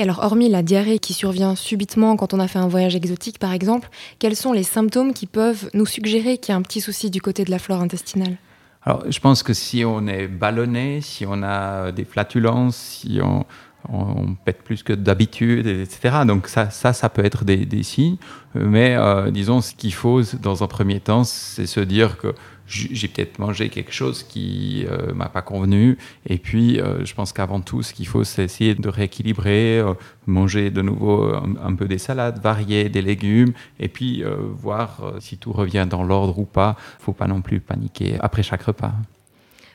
Alors, 0.00 0.20
hormis 0.24 0.48
la 0.48 0.62
diarrhée 0.62 0.98
qui 0.98 1.12
survient 1.12 1.54
subitement 1.54 2.16
quand 2.16 2.32
on 2.32 2.40
a 2.40 2.48
fait 2.48 2.58
un 2.58 2.68
voyage 2.68 2.96
exotique, 2.96 3.38
par 3.38 3.52
exemple, 3.52 3.90
quels 4.18 4.34
sont 4.34 4.52
les 4.52 4.62
symptômes 4.62 5.12
qui 5.12 5.26
peuvent 5.26 5.68
nous 5.74 5.84
suggérer 5.84 6.38
qu'il 6.38 6.52
y 6.52 6.54
a 6.54 6.58
un 6.58 6.62
petit 6.62 6.80
souci 6.80 7.10
du 7.10 7.20
côté 7.20 7.44
de 7.44 7.50
la 7.50 7.58
flore 7.58 7.82
intestinale? 7.82 8.38
Alors, 8.82 9.04
je 9.10 9.20
pense 9.20 9.42
que 9.42 9.52
si 9.52 9.84
on 9.84 10.06
est 10.06 10.26
ballonné, 10.26 11.02
si 11.02 11.26
on 11.26 11.42
a 11.42 11.92
des 11.92 12.06
flatulences, 12.06 12.76
si 12.76 13.20
on, 13.22 13.44
on 13.88 14.34
pète 14.34 14.62
plus 14.62 14.82
que 14.82 14.92
d'habitude, 14.92 15.66
etc. 15.66 16.18
Donc 16.26 16.48
ça, 16.48 16.70
ça, 16.70 17.08
peut 17.08 17.24
être 17.24 17.44
des, 17.44 17.82
signes. 17.82 18.16
Mais 18.54 18.94
euh, 18.96 19.30
disons, 19.30 19.60
ce 19.60 19.74
qu'il 19.74 19.94
faut 19.94 20.22
dans 20.40 20.62
un 20.62 20.66
premier 20.66 21.00
temps, 21.00 21.24
c'est 21.24 21.66
se 21.66 21.80
dire 21.80 22.18
que 22.18 22.34
j'ai 22.66 23.08
peut-être 23.08 23.40
mangé 23.40 23.68
quelque 23.68 23.92
chose 23.92 24.22
qui 24.22 24.86
euh, 24.88 25.12
m'a 25.12 25.28
pas 25.28 25.42
convenu. 25.42 25.98
Et 26.26 26.38
puis, 26.38 26.80
euh, 26.80 27.04
je 27.04 27.14
pense 27.14 27.32
qu'avant 27.32 27.60
tout, 27.60 27.82
ce 27.82 27.92
qu'il 27.92 28.06
faut, 28.06 28.22
c'est 28.22 28.44
essayer 28.44 28.74
de 28.76 28.88
rééquilibrer, 28.88 29.82
manger 30.26 30.70
de 30.70 30.82
nouveau 30.82 31.32
un, 31.34 31.74
peu 31.74 31.88
des 31.88 31.98
salades, 31.98 32.40
varier 32.40 32.88
des 32.88 33.02
légumes, 33.02 33.52
et 33.80 33.88
puis 33.88 34.22
voir 34.52 35.14
si 35.20 35.36
tout 35.36 35.52
revient 35.52 35.86
dans 35.88 36.04
l'ordre 36.04 36.38
ou 36.38 36.44
pas. 36.44 36.76
Faut 37.00 37.12
pas 37.12 37.26
non 37.26 37.40
plus 37.40 37.60
paniquer 37.60 38.16
après 38.20 38.42
chaque 38.42 38.62
repas. 38.62 38.92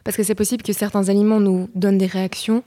Parce 0.06 0.16
que 0.16 0.24
c'est 0.24 0.36
possible 0.36 0.62
que 0.62 0.72
certains 0.72 1.10
aliments 1.10 1.40
nous 1.40 1.68
donnent 1.74 1.98
des 1.98 2.06
réactions 2.06 2.64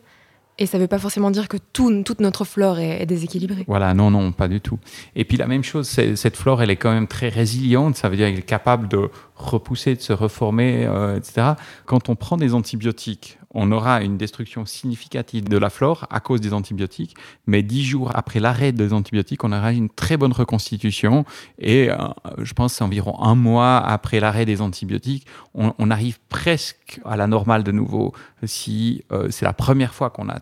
et 0.58 0.66
ça 0.66 0.78
ne 0.78 0.82
veut 0.82 0.88
pas 0.88 0.98
forcément 0.98 1.30
dire 1.30 1.48
que 1.48 1.56
toute 1.72 2.20
notre 2.20 2.44
flore 2.44 2.78
est, 2.78 3.06
déséquilibrée. 3.06 3.64
Voilà, 3.68 3.94
non, 3.94 4.10
non, 4.10 4.32
pas 4.32 4.48
du 4.48 4.60
tout. 4.60 4.78
Et 5.14 5.24
puis 5.24 5.36
la 5.36 5.46
même 5.46 5.62
chose, 5.62 5.88
cette 5.88 6.36
flore, 6.36 6.62
elle 6.62 6.70
est 6.70 6.76
quand 6.76 6.92
même 6.92 7.06
très 7.06 7.28
résiliente. 7.28 7.96
Ça 7.96 8.08
veut 8.08 8.16
dire 8.16 8.28
qu'elle 8.28 8.40
est 8.40 8.42
capable 8.42 8.88
de 8.88 9.08
repousser, 9.36 9.94
de 9.94 10.00
se 10.00 10.12
reformer, 10.12 10.84
euh, 10.86 11.16
etc. 11.16 11.52
Quand 11.86 12.08
on 12.08 12.16
prend 12.16 12.36
des 12.36 12.54
antibiotiques, 12.54 13.37
on 13.54 13.72
aura 13.72 14.02
une 14.02 14.16
destruction 14.16 14.66
significative 14.66 15.48
de 15.48 15.56
la 15.56 15.70
flore 15.70 16.06
à 16.10 16.20
cause 16.20 16.40
des 16.40 16.52
antibiotiques. 16.52 17.16
Mais 17.46 17.62
dix 17.62 17.84
jours 17.84 18.12
après 18.14 18.40
l'arrêt 18.40 18.72
des 18.72 18.92
antibiotiques, 18.92 19.44
on 19.44 19.52
aura 19.52 19.72
une 19.72 19.88
très 19.88 20.16
bonne 20.16 20.32
reconstitution. 20.32 21.24
Et 21.58 21.90
euh, 21.90 21.96
je 22.38 22.52
pense 22.52 22.80
environ 22.80 23.20
un 23.22 23.34
mois 23.34 23.78
après 23.78 24.20
l'arrêt 24.20 24.44
des 24.44 24.60
antibiotiques, 24.60 25.26
on, 25.54 25.90
arrive 25.90 26.18
presque 26.28 27.00
à 27.04 27.16
la 27.16 27.26
normale 27.26 27.64
de 27.64 27.72
nouveau. 27.72 28.12
Si 28.44 29.04
euh, 29.10 29.28
c'est 29.30 29.46
la 29.46 29.54
première 29.54 29.94
fois 29.94 30.10
qu'on 30.10 30.28
a 30.28 30.38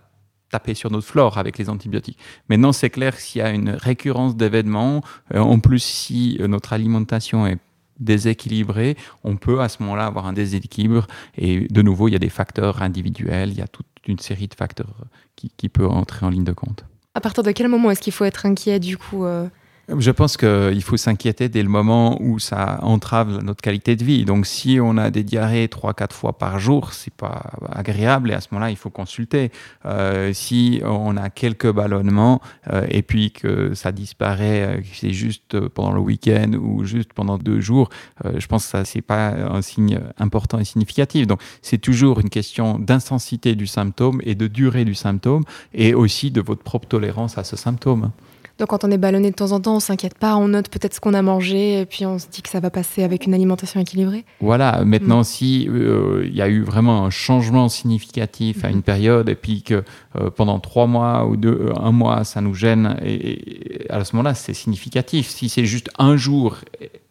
tapé 0.50 0.74
sur 0.74 0.90
notre 0.90 1.06
flore 1.06 1.38
avec 1.38 1.58
les 1.58 1.68
antibiotiques. 1.68 2.18
Maintenant, 2.48 2.72
c'est 2.72 2.90
clair 2.90 3.18
s'il 3.18 3.40
y 3.40 3.42
a 3.42 3.50
une 3.50 3.70
récurrence 3.70 4.36
d'événements, 4.36 5.02
en 5.34 5.58
plus 5.58 5.82
si 5.82 6.38
notre 6.40 6.72
alimentation 6.72 7.46
est 7.46 7.58
déséquilibré, 8.00 8.96
on 9.24 9.36
peut 9.36 9.60
à 9.60 9.68
ce 9.68 9.82
moment-là 9.82 10.06
avoir 10.06 10.26
un 10.26 10.32
déséquilibre. 10.32 11.06
Et 11.36 11.66
de 11.68 11.82
nouveau, 11.82 12.08
il 12.08 12.12
y 12.12 12.16
a 12.16 12.20
des 12.20 12.28
facteurs 12.28 12.82
individuels, 12.82 13.50
il 13.50 13.58
y 13.58 13.62
a 13.62 13.68
toute 13.68 13.86
une 14.06 14.18
série 14.18 14.48
de 14.48 14.54
facteurs 14.54 15.04
qui, 15.34 15.50
qui 15.56 15.68
peuvent 15.68 15.90
entrer 15.90 16.26
en 16.26 16.30
ligne 16.30 16.44
de 16.44 16.52
compte. 16.52 16.84
À 17.14 17.20
partir 17.20 17.42
de 17.42 17.50
quel 17.52 17.68
moment 17.68 17.90
est-ce 17.90 18.00
qu'il 18.00 18.12
faut 18.12 18.24
être 18.24 18.44
inquiet 18.44 18.78
du 18.78 18.98
coup 18.98 19.24
euh, 19.24 19.48
je 19.88 20.10
pense 20.10 20.36
qu'il 20.36 20.82
faut 20.82 20.96
s'inquiéter 20.96 21.48
dès 21.48 21.62
le 21.62 21.68
moment 21.68 22.20
où 22.20 22.40
ça 22.40 22.80
entrave 22.82 23.42
notre 23.42 23.62
qualité 23.62 23.94
de 23.94 24.02
vie. 24.02 24.24
Donc, 24.24 24.46
si 24.46 24.78
on 24.80 24.96
a 24.96 25.10
des 25.10 25.22
diarrhées 25.22 25.68
trois, 25.68 25.94
quatre 25.94 26.14
fois 26.14 26.36
par 26.36 26.58
jour, 26.58 26.92
c'est 26.92 27.14
pas 27.14 27.52
agréable 27.70 28.32
et 28.32 28.34
à 28.34 28.40
ce 28.40 28.48
moment-là, 28.50 28.70
il 28.70 28.76
faut 28.76 28.90
consulter. 28.90 29.52
Euh, 29.84 30.32
si 30.32 30.80
on 30.84 31.16
a 31.16 31.30
quelques 31.30 31.70
ballonnements 31.70 32.40
euh, 32.72 32.84
et 32.90 33.02
puis 33.02 33.30
que 33.30 33.74
ça 33.74 33.92
disparaît, 33.92 34.62
euh, 34.62 34.80
c'est 34.92 35.12
juste 35.12 35.68
pendant 35.68 35.92
le 35.92 36.00
week-end 36.00 36.52
ou 36.60 36.84
juste 36.84 37.12
pendant 37.12 37.38
deux 37.38 37.60
jours, 37.60 37.88
je 38.24 38.46
pense 38.46 38.64
que 38.64 38.70
ça 38.70 38.84
c'est 38.84 39.02
pas 39.02 39.28
un 39.30 39.62
signe 39.62 40.00
important 40.18 40.58
et 40.58 40.64
significatif. 40.64 41.26
Donc, 41.26 41.40
c'est 41.62 41.78
toujours 41.78 42.18
une 42.18 42.30
question 42.30 42.78
d'intensité 42.78 43.54
du 43.54 43.66
symptôme 43.66 44.20
et 44.24 44.34
de 44.34 44.48
durée 44.48 44.84
du 44.84 44.94
symptôme 44.94 45.44
et 45.74 45.94
aussi 45.94 46.30
de 46.30 46.40
votre 46.40 46.62
propre 46.62 46.88
tolérance 46.88 47.38
à 47.38 47.44
ce 47.44 47.56
symptôme. 47.56 48.10
Donc 48.58 48.68
quand 48.68 48.84
on 48.84 48.90
est 48.90 48.96
ballonné 48.96 49.30
de 49.30 49.34
temps 49.34 49.52
en 49.52 49.60
temps, 49.60 49.76
on 49.76 49.80
s'inquiète 49.80 50.16
pas, 50.16 50.36
on 50.36 50.48
note 50.48 50.70
peut-être 50.70 50.94
ce 50.94 51.00
qu'on 51.00 51.12
a 51.12 51.20
mangé 51.20 51.80
et 51.80 51.86
puis 51.86 52.06
on 52.06 52.18
se 52.18 52.26
dit 52.30 52.40
que 52.40 52.48
ça 52.48 52.58
va 52.58 52.70
passer 52.70 53.02
avec 53.02 53.26
une 53.26 53.34
alimentation 53.34 53.80
équilibrée. 53.80 54.24
Voilà, 54.40 54.82
maintenant 54.84 55.20
mm. 55.20 55.24
si 55.24 55.68
euh, 55.68 56.24
il 56.26 56.34
y 56.34 56.40
a 56.40 56.48
eu 56.48 56.62
vraiment 56.62 57.04
un 57.04 57.10
changement 57.10 57.68
significatif 57.68 58.64
à 58.64 58.70
une 58.70 58.82
période 58.82 59.28
et 59.28 59.34
puis 59.34 59.62
que 59.62 59.84
euh, 60.18 60.30
pendant 60.30 60.58
trois 60.58 60.86
mois 60.86 61.26
ou 61.26 61.36
deux, 61.36 61.50
euh, 61.50 61.72
un 61.78 61.92
mois 61.92 62.24
ça 62.24 62.40
nous 62.40 62.54
gêne, 62.54 62.96
et, 63.04 63.86
à 63.90 64.02
ce 64.04 64.16
moment-là 64.16 64.34
c'est 64.34 64.54
significatif. 64.54 65.28
Si 65.28 65.50
c'est 65.50 65.66
juste 65.66 65.90
un 65.98 66.16
jour 66.16 66.56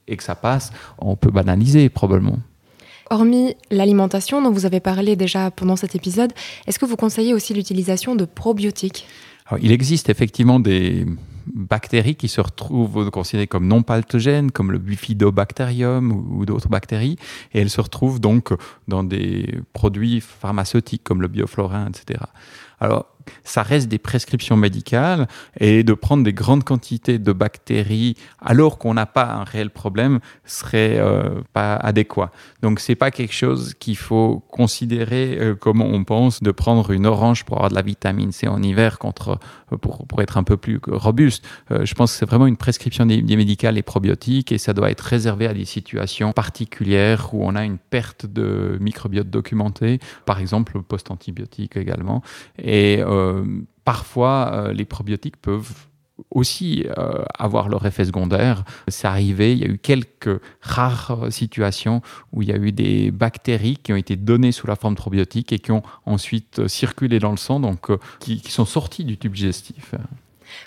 et 0.08 0.18
que 0.18 0.24
ça 0.24 0.34
passe, 0.34 0.72
on 0.98 1.16
peut 1.16 1.32
banaliser 1.32 1.90
probablement. 1.90 2.40
Hormis 3.12 3.56
l'alimentation 3.70 4.42
dont 4.42 4.50
vous 4.50 4.66
avez 4.66 4.80
parlé 4.80 5.16
déjà 5.16 5.52
pendant 5.52 5.76
cet 5.76 5.94
épisode, 5.94 6.34
est-ce 6.66 6.80
que 6.80 6.86
vous 6.86 6.96
conseillez 6.96 7.36
aussi 7.36 7.54
l'utilisation 7.54 8.16
de 8.16 8.26
probiotiques? 8.26 9.06
Il 9.62 9.72
existe 9.72 10.10
effectivement 10.10 10.60
des 10.60 11.06
bactéries 11.54 12.16
qui 12.16 12.28
se 12.28 12.42
retrouvent 12.42 13.10
considérées 13.12 13.48
comme 13.48 13.68
non 13.68 13.84
pathogènes, 13.84 14.52
comme 14.52 14.72
le 14.72 14.78
bifidobacterium 14.78 16.12
ou, 16.12 16.46
d'autres 16.46 16.70
bactéries, 16.70 17.18
et 17.54 17.62
elles 17.62 17.70
se 17.70 17.82
retrouvent 17.82 18.20
donc 18.20 18.54
dans 18.88 19.04
des 19.04 19.60
produits 19.74 20.22
pharmaceutiques 20.22 21.04
comme 21.04 21.22
le 21.22 21.28
bioflorin, 21.28 21.88
etc. 21.88 22.20
Alors, 22.80 23.15
ça 23.44 23.64
reste 23.64 23.88
des 23.88 23.98
prescriptions 23.98 24.58
médicales 24.58 25.28
et 25.60 25.84
de 25.84 25.94
prendre 25.94 26.24
des 26.24 26.34
grandes 26.34 26.64
quantités 26.64 27.20
de 27.20 27.32
bactéries 27.32 28.16
alors 28.42 28.78
qu'on 28.78 28.94
n'a 28.94 29.06
pas 29.06 29.26
un 29.26 29.44
réel 29.44 29.70
problème 29.70 30.20
serait 30.46 30.98
euh, 30.98 31.42
pas 31.54 31.76
adéquat. 31.76 32.32
Donc 32.62 32.80
c'est 32.80 32.96
pas 32.96 33.12
quelque 33.12 33.34
chose 33.34 33.74
qu'il 33.80 33.98
faut 33.98 34.44
considérer 34.50 35.38
euh, 35.40 35.56
comme 35.56 35.82
on 35.82 36.04
pense 36.04 36.42
de 36.42 36.52
prendre 36.52 36.92
une 36.92 37.06
orange 37.06 37.46
pour 37.46 37.58
avoir 37.58 37.70
de 37.70 37.76
la 37.76 37.82
vitamine 37.82 38.32
C 38.32 38.48
en 38.48 38.62
hiver 38.62 39.00
contre 39.00 39.40
euh, 39.72 39.78
pour, 39.78 40.06
pour 40.08 40.22
être 40.22 40.38
un 40.38 40.44
peu 40.44 40.58
plus 40.58 40.80
robuste. 40.88 41.46
je 41.70 41.94
pense 41.94 42.12
que 42.12 42.20
c'est 42.20 42.26
vraiment 42.26 42.48
une 42.48 42.58
prescription 42.58 43.06
des, 43.06 43.22
médicales 43.22 43.78
et 43.78 43.84
probiotiques 43.84 44.52
et 44.52 44.58
ça 44.58 44.74
doit 44.74 44.90
être 44.92 45.02
réservé 45.02 45.48
à 45.48 45.54
des 45.54 45.66
situations 45.66 46.32
particulières 46.32 47.34
où 47.34 47.46
on 47.46 47.56
a 47.56 47.66
une 47.66 47.78
perte 47.78 48.26
de 48.26 48.78
microbiote 48.80 49.30
documenté, 49.30 50.00
par 50.26 50.40
exemple 50.40 50.82
post-antibiotique 50.82 51.78
également 51.78 52.22
et 52.58 53.02
parfois, 53.84 54.52
euh, 54.54 54.74
les 54.74 54.86
probiotiques 54.86 55.38
peuvent 55.38 55.74
aussi 56.32 56.86
euh, 56.98 57.24
avoir 57.38 57.70
leur 57.70 57.86
effet 57.86 58.06
secondaire. 58.06 58.64
C'est 58.88 59.08
arrivé, 59.08 59.52
il 59.52 59.60
y 59.60 59.64
a 59.66 59.68
eu 59.68 59.78
quelques 59.78 60.42
rares 60.62 61.28
situations 61.30 62.02
où 62.32 62.42
il 62.42 62.50
y 62.50 62.52
a 62.54 62.58
eu 62.58 62.72
des 62.72 63.12
bactéries 63.12 63.78
qui 63.82 63.92
ont 63.92 63.98
été 63.98 64.16
données 64.16 64.52
sous 64.52 64.66
la 64.66 64.76
forme 64.76 64.96
probiotique 64.96 65.52
et 65.52 65.60
qui 65.60 65.72
ont 65.72 65.84
ensuite 66.06 66.68
circulé 66.68 67.20
dans 67.20 67.32
le 67.32 67.38
sang, 67.38 67.60
donc 67.60 67.90
euh, 67.90 67.98
qui, 68.20 68.42
qui 68.42 68.52
sont 68.52 68.66
sorties 68.66 69.04
du 69.04 69.18
tube 69.18 69.34
digestif. 69.34 69.94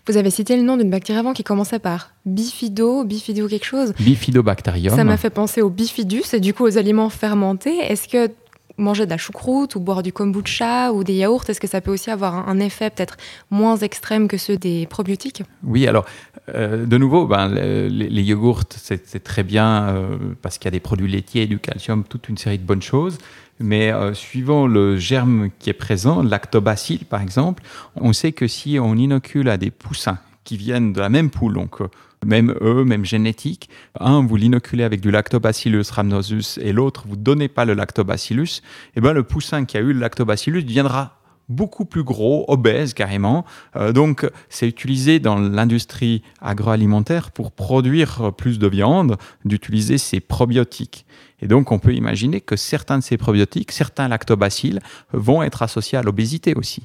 Vous 0.06 0.16
avez 0.16 0.30
cité 0.30 0.56
le 0.56 0.62
nom 0.62 0.76
d'une 0.76 0.90
bactérie 0.90 1.18
avant 1.18 1.32
qui 1.32 1.44
commençait 1.44 1.78
par 1.78 2.10
bifido, 2.26 3.04
bifido 3.04 3.48
quelque 3.48 3.64
chose. 3.64 3.94
Bifidobacterium. 3.98 4.94
Ça 4.94 5.04
m'a 5.04 5.16
fait 5.16 5.30
penser 5.30 5.62
au 5.62 5.70
bifidus 5.70 6.34
et 6.34 6.40
du 6.40 6.52
coup 6.52 6.64
aux 6.64 6.78
aliments 6.78 7.10
fermentés. 7.10 7.78
Est-ce 7.78 8.08
que 8.08 8.30
manger 8.78 9.04
de 9.04 9.10
la 9.10 9.18
choucroute 9.18 9.74
ou 9.74 9.80
boire 9.80 10.02
du 10.02 10.12
kombucha 10.12 10.92
ou 10.92 11.04
des 11.04 11.14
yaourts, 11.14 11.44
est-ce 11.48 11.60
que 11.60 11.66
ça 11.66 11.80
peut 11.80 11.92
aussi 11.92 12.10
avoir 12.10 12.48
un, 12.48 12.58
effet 12.60 12.90
peut-être 12.90 13.16
moins 13.50 13.76
extrême 13.76 14.28
que 14.28 14.36
ceux 14.36 14.56
des 14.56 14.86
probiotiques? 14.86 15.42
Oui, 15.62 15.86
alors 15.86 16.06
euh, 16.54 16.86
de 16.86 16.96
nouveau, 16.98 17.26
ben, 17.26 17.48
le- 17.48 17.88
les, 17.88 18.08
les 18.08 18.22
yogourts, 18.22 18.62
c'est 18.70 19.22
très 19.22 19.42
bien 19.42 19.88
euh, 19.88 20.16
parce 20.42 20.58
qu'il 20.58 20.66
y 20.66 20.68
a 20.68 20.72
des 20.72 20.80
produits 20.80 21.10
laitiers, 21.10 21.46
du 21.46 21.58
calcium, 21.58 22.04
toute 22.04 22.28
une 22.28 22.38
série 22.38 22.58
de 22.58 22.64
bonnes 22.64 22.82
choses. 22.82 23.18
Mais 23.60 23.92
euh, 23.92 24.14
suivant 24.14 24.66
le 24.66 24.96
germe 24.96 25.50
qui 25.58 25.68
est 25.68 25.74
présent, 25.74 26.22
lactobacille 26.22 27.04
par 27.04 27.20
exemple, 27.20 27.62
on 27.96 28.12
sait 28.12 28.32
que 28.32 28.46
si 28.46 28.78
on 28.80 28.94
inocule 28.94 29.48
à 29.48 29.56
des 29.56 29.70
poussins 29.72 30.18
qui 30.44 30.56
viennent 30.56 30.92
de 30.92 31.00
la 31.00 31.08
même 31.08 31.28
poule, 31.28 31.54
donc 31.54 31.80
même 32.24 32.54
eux, 32.60 32.84
même 32.84 33.04
génétique, 33.04 33.68
un, 33.98 34.24
vous 34.24 34.36
l'inoculez 34.36 34.84
avec 34.84 35.00
du 35.00 35.10
lactobacillus 35.10 35.90
rhamnosus 35.90 36.58
et 36.58 36.72
l'autre, 36.72 37.04
vous 37.06 37.16
donnez 37.16 37.48
pas 37.48 37.64
le 37.64 37.74
lactobacillus, 37.74 38.62
et 38.96 39.00
ben 39.00 39.12
le 39.12 39.22
poussin 39.22 39.64
qui 39.64 39.76
a 39.76 39.80
eu 39.80 39.92
le 39.92 40.00
lactobacillus 40.00 40.64
deviendra 40.64 41.18
beaucoup 41.48 41.84
plus 41.84 42.04
gros, 42.04 42.44
obèse 42.48 42.94
carrément. 42.94 43.44
Euh, 43.76 43.92
donc, 43.92 44.28
c'est 44.48 44.68
utilisé 44.68 45.18
dans 45.18 45.38
l'industrie 45.38 46.22
agroalimentaire 46.40 47.30
pour 47.30 47.52
produire 47.52 48.34
plus 48.36 48.58
de 48.58 48.68
viande, 48.68 49.16
d'utiliser 49.44 49.98
ces 49.98 50.20
probiotiques. 50.20 51.06
Et 51.40 51.46
donc, 51.46 51.72
on 51.72 51.78
peut 51.78 51.94
imaginer 51.94 52.40
que 52.40 52.56
certains 52.56 52.98
de 52.98 53.02
ces 53.02 53.16
probiotiques, 53.16 53.72
certains 53.72 54.08
lactobacilles, 54.08 54.80
vont 55.12 55.42
être 55.42 55.62
associés 55.62 55.98
à 55.98 56.02
l'obésité 56.02 56.54
aussi. 56.54 56.84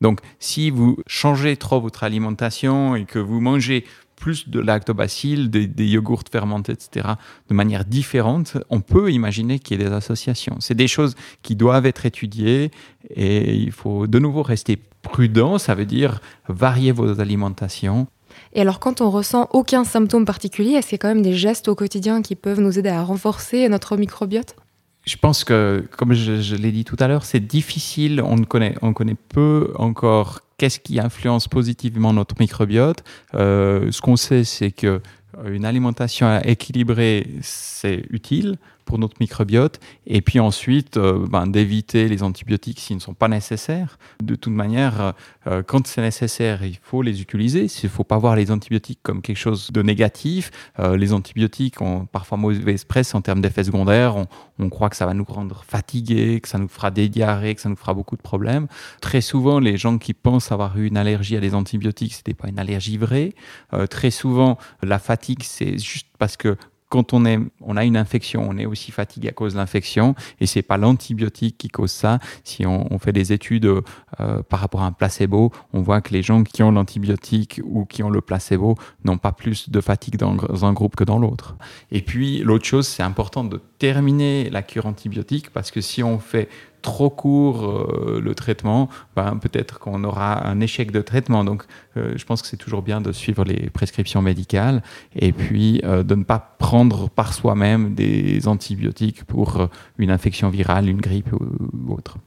Donc, 0.00 0.20
si 0.38 0.70
vous 0.70 0.98
changez 1.06 1.56
trop 1.56 1.80
votre 1.80 2.04
alimentation 2.04 2.96
et 2.96 3.06
que 3.06 3.18
vous 3.18 3.40
mangez 3.40 3.84
plus 4.16 4.48
de 4.48 4.60
lactobacilles, 4.60 5.50
des, 5.50 5.66
des 5.66 5.86
yogourts 5.86 6.24
fermentés, 6.30 6.72
etc., 6.72 7.06
de 7.48 7.54
manière 7.54 7.84
différente, 7.84 8.56
on 8.70 8.80
peut 8.80 9.12
imaginer 9.12 9.58
qu'il 9.58 9.78
y 9.78 9.84
ait 9.84 9.88
des 9.88 9.92
associations. 9.92 10.56
C'est 10.60 10.74
des 10.74 10.88
choses 10.88 11.14
qui 11.42 11.54
doivent 11.54 11.86
être 11.86 12.06
étudiées 12.06 12.70
et 13.14 13.54
il 13.54 13.72
faut 13.72 14.06
de 14.06 14.18
nouveau 14.18 14.42
rester 14.42 14.78
prudent. 15.02 15.58
Ça 15.58 15.74
veut 15.74 15.86
dire 15.86 16.20
varier 16.48 16.92
vos 16.92 17.20
alimentations. 17.20 18.08
Et 18.52 18.60
alors, 18.60 18.80
quand 18.80 19.00
on 19.00 19.10
ressent 19.10 19.48
aucun 19.52 19.84
symptôme 19.84 20.24
particulier, 20.24 20.72
est-ce 20.72 20.88
qu'il 20.88 20.94
y 20.94 21.00
a 21.00 21.02
quand 21.02 21.14
même 21.14 21.22
des 21.22 21.34
gestes 21.34 21.68
au 21.68 21.74
quotidien 21.74 22.22
qui 22.22 22.34
peuvent 22.34 22.60
nous 22.60 22.78
aider 22.78 22.88
à 22.88 23.02
renforcer 23.02 23.68
notre 23.68 23.96
microbiote? 23.96 24.56
Je 25.04 25.16
pense 25.16 25.44
que, 25.44 25.84
comme 25.96 26.14
je, 26.14 26.40
je 26.40 26.56
l'ai 26.56 26.72
dit 26.72 26.84
tout 26.84 26.96
à 26.98 27.06
l'heure, 27.06 27.24
c'est 27.24 27.40
difficile. 27.40 28.20
On 28.20 28.36
ne 28.36 28.44
connaît, 28.44 28.74
on 28.82 28.92
connaît 28.92 29.14
peu 29.14 29.72
encore 29.76 30.40
qu'est-ce 30.58 30.80
qui 30.80 30.98
influence 31.00 31.48
positivement 31.48 32.12
notre 32.12 32.34
microbiote. 32.38 33.04
Euh, 33.34 33.90
ce 33.92 34.00
qu'on 34.00 34.16
sait, 34.16 34.44
c'est 34.44 34.70
que 34.70 35.00
euh, 35.38 35.54
une 35.54 35.64
alimentation 35.64 36.40
équilibrée, 36.40 37.26
c'est 37.42 38.04
utile 38.10 38.56
pour 38.86 38.98
notre 38.98 39.16
microbiote. 39.20 39.78
Et 40.06 40.22
puis 40.22 40.40
ensuite, 40.40 40.96
euh, 40.96 41.26
ben, 41.28 41.46
d'éviter 41.46 42.08
les 42.08 42.22
antibiotiques 42.22 42.80
s'ils 42.80 42.96
ne 42.96 43.02
sont 43.02 43.12
pas 43.12 43.28
nécessaires. 43.28 43.98
De 44.22 44.34
toute 44.34 44.52
manière, 44.52 45.12
euh, 45.46 45.62
quand 45.62 45.86
c'est 45.86 46.00
nécessaire, 46.00 46.64
il 46.64 46.78
faut 46.80 47.02
les 47.02 47.20
utiliser. 47.20 47.66
Il 47.66 47.84
ne 47.84 47.88
faut 47.90 48.04
pas 48.04 48.16
voir 48.16 48.36
les 48.36 48.50
antibiotiques 48.50 49.00
comme 49.02 49.20
quelque 49.20 49.36
chose 49.36 49.70
de 49.70 49.82
négatif. 49.82 50.50
Euh, 50.78 50.96
les 50.96 51.12
antibiotiques 51.12 51.82
ont 51.82 52.06
parfois 52.06 52.38
mauvaise 52.38 52.84
presse 52.84 53.14
en 53.14 53.20
termes 53.20 53.42
d'effets 53.42 53.64
secondaires. 53.64 54.16
On, 54.16 54.26
on 54.58 54.70
croit 54.70 54.88
que 54.88 54.96
ça 54.96 55.04
va 55.04 55.14
nous 55.14 55.24
rendre 55.24 55.64
fatigués, 55.66 56.40
que 56.40 56.48
ça 56.48 56.58
nous 56.58 56.68
fera 56.68 56.90
des 56.90 57.08
diarrhées, 57.08 57.54
que 57.54 57.60
ça 57.60 57.68
nous 57.68 57.76
fera 57.76 57.92
beaucoup 57.92 58.16
de 58.16 58.22
problèmes. 58.22 58.68
Très 59.00 59.20
souvent, 59.20 59.58
les 59.58 59.76
gens 59.76 59.98
qui 59.98 60.14
pensent 60.14 60.52
avoir 60.52 60.78
eu 60.78 60.86
une 60.86 60.96
allergie 60.96 61.36
à 61.36 61.40
des 61.40 61.54
antibiotiques, 61.54 62.14
ce 62.14 62.18
n'était 62.20 62.34
pas 62.34 62.48
une 62.48 62.58
allergie 62.58 62.96
vraie. 62.96 63.34
Euh, 63.72 63.86
très 63.86 64.10
souvent, 64.10 64.58
la 64.82 64.98
fatigue, 64.98 65.42
c'est 65.42 65.78
juste 65.78 66.08
parce 66.18 66.36
que 66.36 66.56
quand 66.88 67.12
on, 67.12 67.24
a 67.24 67.84
une 67.84 67.96
infection, 67.96 68.46
on 68.48 68.56
est 68.58 68.66
aussi 68.66 68.92
fatigué 68.92 69.28
à 69.28 69.32
cause 69.32 69.54
de 69.54 69.58
l'infection 69.58 70.14
et 70.40 70.46
c'est 70.46 70.62
pas 70.62 70.76
l'antibiotique 70.76 71.58
qui 71.58 71.68
cause 71.68 71.90
ça. 71.90 72.18
Si 72.44 72.64
on, 72.64 72.98
fait 72.98 73.12
des 73.12 73.32
études 73.32 73.66
euh, 73.66 74.42
par 74.48 74.60
rapport 74.60 74.82
à 74.82 74.86
un 74.86 74.92
placebo, 74.92 75.52
on 75.72 75.82
voit 75.82 76.00
que 76.00 76.12
les 76.12 76.22
gens 76.22 76.44
qui 76.44 76.62
ont 76.62 76.70
l'antibiotique 76.70 77.60
ou 77.64 77.84
qui 77.84 78.02
ont 78.02 78.10
le 78.10 78.20
placebo 78.20 78.76
n'ont 79.04 79.18
pas 79.18 79.32
plus 79.32 79.68
de 79.68 79.80
fatigue 79.80 80.16
dans 80.16 80.64
un 80.64 80.72
groupe 80.72 80.96
que 80.96 81.04
dans 81.04 81.18
l'autre. 81.18 81.56
Et 81.90 82.02
puis 82.02 82.38
l'autre 82.38 82.64
chose, 82.64 82.86
c'est 82.86 83.02
important 83.02 83.44
de 83.44 83.60
terminer 83.78 84.48
la 84.50 84.62
cure 84.62 84.86
antibiotique 84.86 85.50
parce 85.50 85.70
que 85.70 85.80
si 85.80 86.02
on 86.02 86.18
fait 86.18 86.48
trop 86.82 87.10
court 87.10 87.64
euh, 87.64 88.20
le 88.22 88.34
traitement, 88.34 88.88
ben, 89.14 89.36
peut-être 89.36 89.78
qu'on 89.78 90.04
aura 90.04 90.46
un 90.46 90.60
échec 90.60 90.90
de 90.90 91.00
traitement. 91.00 91.44
Donc, 91.44 91.64
euh, 91.96 92.14
je 92.16 92.24
pense 92.24 92.42
que 92.42 92.48
c'est 92.48 92.56
toujours 92.56 92.82
bien 92.82 93.00
de 93.00 93.12
suivre 93.12 93.44
les 93.44 93.70
prescriptions 93.70 94.22
médicales 94.22 94.82
et 95.14 95.32
puis 95.32 95.80
euh, 95.84 96.02
de 96.02 96.14
ne 96.14 96.24
pas 96.24 96.56
prendre 96.58 97.08
par 97.08 97.34
soi-même 97.34 97.94
des 97.94 98.48
antibiotiques 98.48 99.24
pour 99.24 99.68
une 99.98 100.10
infection 100.10 100.48
virale, 100.50 100.88
une 100.88 101.00
grippe 101.00 101.32
ou 101.32 101.92
autre. 101.92 102.18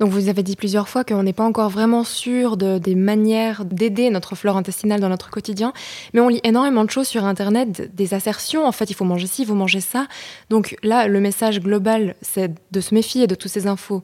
Donc 0.00 0.10
vous 0.10 0.28
avez 0.28 0.42
dit 0.42 0.56
plusieurs 0.56 0.88
fois 0.88 1.04
qu'on 1.04 1.22
n'est 1.22 1.32
pas 1.32 1.44
encore 1.44 1.70
vraiment 1.70 2.04
sûr 2.04 2.56
de, 2.56 2.78
des 2.78 2.94
manières 2.94 3.64
d'aider 3.64 4.10
notre 4.10 4.34
flore 4.34 4.56
intestinale 4.56 5.00
dans 5.00 5.08
notre 5.08 5.30
quotidien, 5.30 5.72
mais 6.12 6.20
on 6.20 6.28
lit 6.28 6.40
énormément 6.42 6.84
de 6.84 6.90
choses 6.90 7.06
sur 7.06 7.24
Internet, 7.24 7.94
des 7.94 8.14
assertions, 8.14 8.66
en 8.66 8.72
fait 8.72 8.90
il 8.90 8.94
faut 8.94 9.04
manger 9.04 9.26
ci, 9.26 9.42
il 9.42 9.48
faut 9.48 9.54
manger 9.54 9.80
ça. 9.80 10.06
Donc 10.50 10.76
là, 10.82 11.06
le 11.06 11.20
message 11.20 11.60
global, 11.60 12.16
c'est 12.22 12.52
de 12.72 12.80
se 12.80 12.94
méfier 12.94 13.26
de 13.26 13.34
toutes 13.34 13.52
ces 13.52 13.66
infos. 13.66 14.02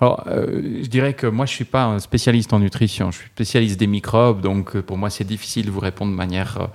Alors, 0.00 0.24
euh, 0.28 0.80
je 0.82 0.88
dirais 0.88 1.12
que 1.12 1.26
moi, 1.26 1.44
je 1.44 1.52
suis 1.52 1.66
pas 1.66 1.84
un 1.84 1.98
spécialiste 1.98 2.54
en 2.54 2.58
nutrition. 2.58 3.10
Je 3.10 3.18
suis 3.18 3.28
spécialiste 3.28 3.78
des 3.78 3.86
microbes, 3.86 4.40
donc 4.40 4.74
euh, 4.74 4.82
pour 4.82 4.96
moi, 4.96 5.10
c'est 5.10 5.24
difficile 5.24 5.66
de 5.66 5.70
vous 5.70 5.80
répondre 5.80 6.10
de 6.10 6.16
manière 6.16 6.58
euh, 6.58 6.66